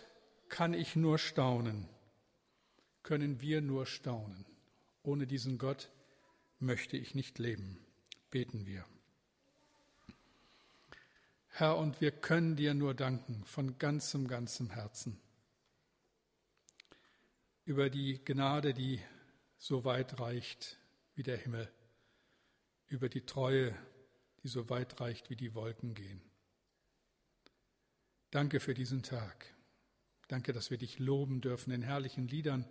kann 0.48 0.74
ich 0.74 0.96
nur 0.96 1.18
staunen, 1.18 1.88
können 3.02 3.40
wir 3.40 3.60
nur 3.60 3.86
staunen. 3.86 4.44
Ohne 5.02 5.26
diesen 5.26 5.58
Gott 5.58 5.90
möchte 6.58 6.96
ich 6.96 7.14
nicht 7.14 7.38
leben. 7.38 7.78
Beten 8.30 8.66
wir. 8.66 8.84
Herr, 11.48 11.76
und 11.76 12.00
wir 12.00 12.10
können 12.10 12.56
dir 12.56 12.74
nur 12.74 12.94
danken 12.94 13.44
von 13.44 13.78
ganzem, 13.78 14.28
ganzem 14.28 14.70
Herzen 14.70 15.20
über 17.70 17.88
die 17.88 18.20
Gnade, 18.24 18.74
die 18.74 19.00
so 19.56 19.84
weit 19.84 20.18
reicht, 20.18 20.76
wie 21.14 21.22
der 21.22 21.36
Himmel, 21.36 21.70
über 22.88 23.08
die 23.08 23.20
Treue, 23.20 23.72
die 24.42 24.48
so 24.48 24.68
weit 24.70 25.00
reicht, 25.00 25.30
wie 25.30 25.36
die 25.36 25.54
Wolken 25.54 25.94
gehen. 25.94 26.22
Danke 28.30 28.60
für 28.60 28.74
diesen 28.74 29.02
Tag. 29.02 29.54
Danke, 30.28 30.52
dass 30.52 30.70
wir 30.70 30.78
dich 30.78 30.98
loben 30.98 31.40
dürfen 31.40 31.72
in 31.72 31.82
herrlichen 31.82 32.28
Liedern, 32.28 32.64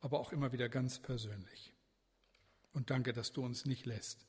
aber 0.00 0.20
auch 0.20 0.32
immer 0.32 0.52
wieder 0.52 0.68
ganz 0.68 0.98
persönlich. 0.98 1.72
Und 2.72 2.90
danke, 2.90 3.12
dass 3.12 3.32
du 3.32 3.44
uns 3.44 3.64
nicht 3.64 3.86
lässt. 3.86 4.26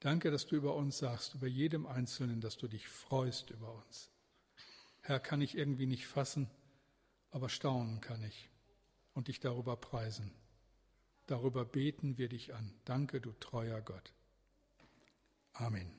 Danke, 0.00 0.30
dass 0.30 0.46
du 0.46 0.56
über 0.56 0.74
uns 0.76 0.98
sagst, 0.98 1.34
über 1.34 1.46
jedem 1.46 1.86
Einzelnen, 1.86 2.40
dass 2.40 2.56
du 2.56 2.68
dich 2.68 2.88
freust 2.88 3.50
über 3.50 3.72
uns. 3.74 4.10
Herr, 5.02 5.20
kann 5.20 5.40
ich 5.40 5.56
irgendwie 5.56 5.86
nicht 5.86 6.06
fassen, 6.06 6.48
aber 7.30 7.48
staunen 7.48 8.00
kann 8.00 8.22
ich 8.22 8.50
und 9.14 9.28
dich 9.28 9.40
darüber 9.40 9.76
preisen. 9.76 10.32
Darüber 11.26 11.64
beten 11.64 12.16
wir 12.16 12.28
dich 12.28 12.54
an. 12.54 12.72
Danke, 12.84 13.20
du 13.20 13.32
treuer 13.32 13.80
Gott. 13.80 14.12
Amen. 15.60 15.90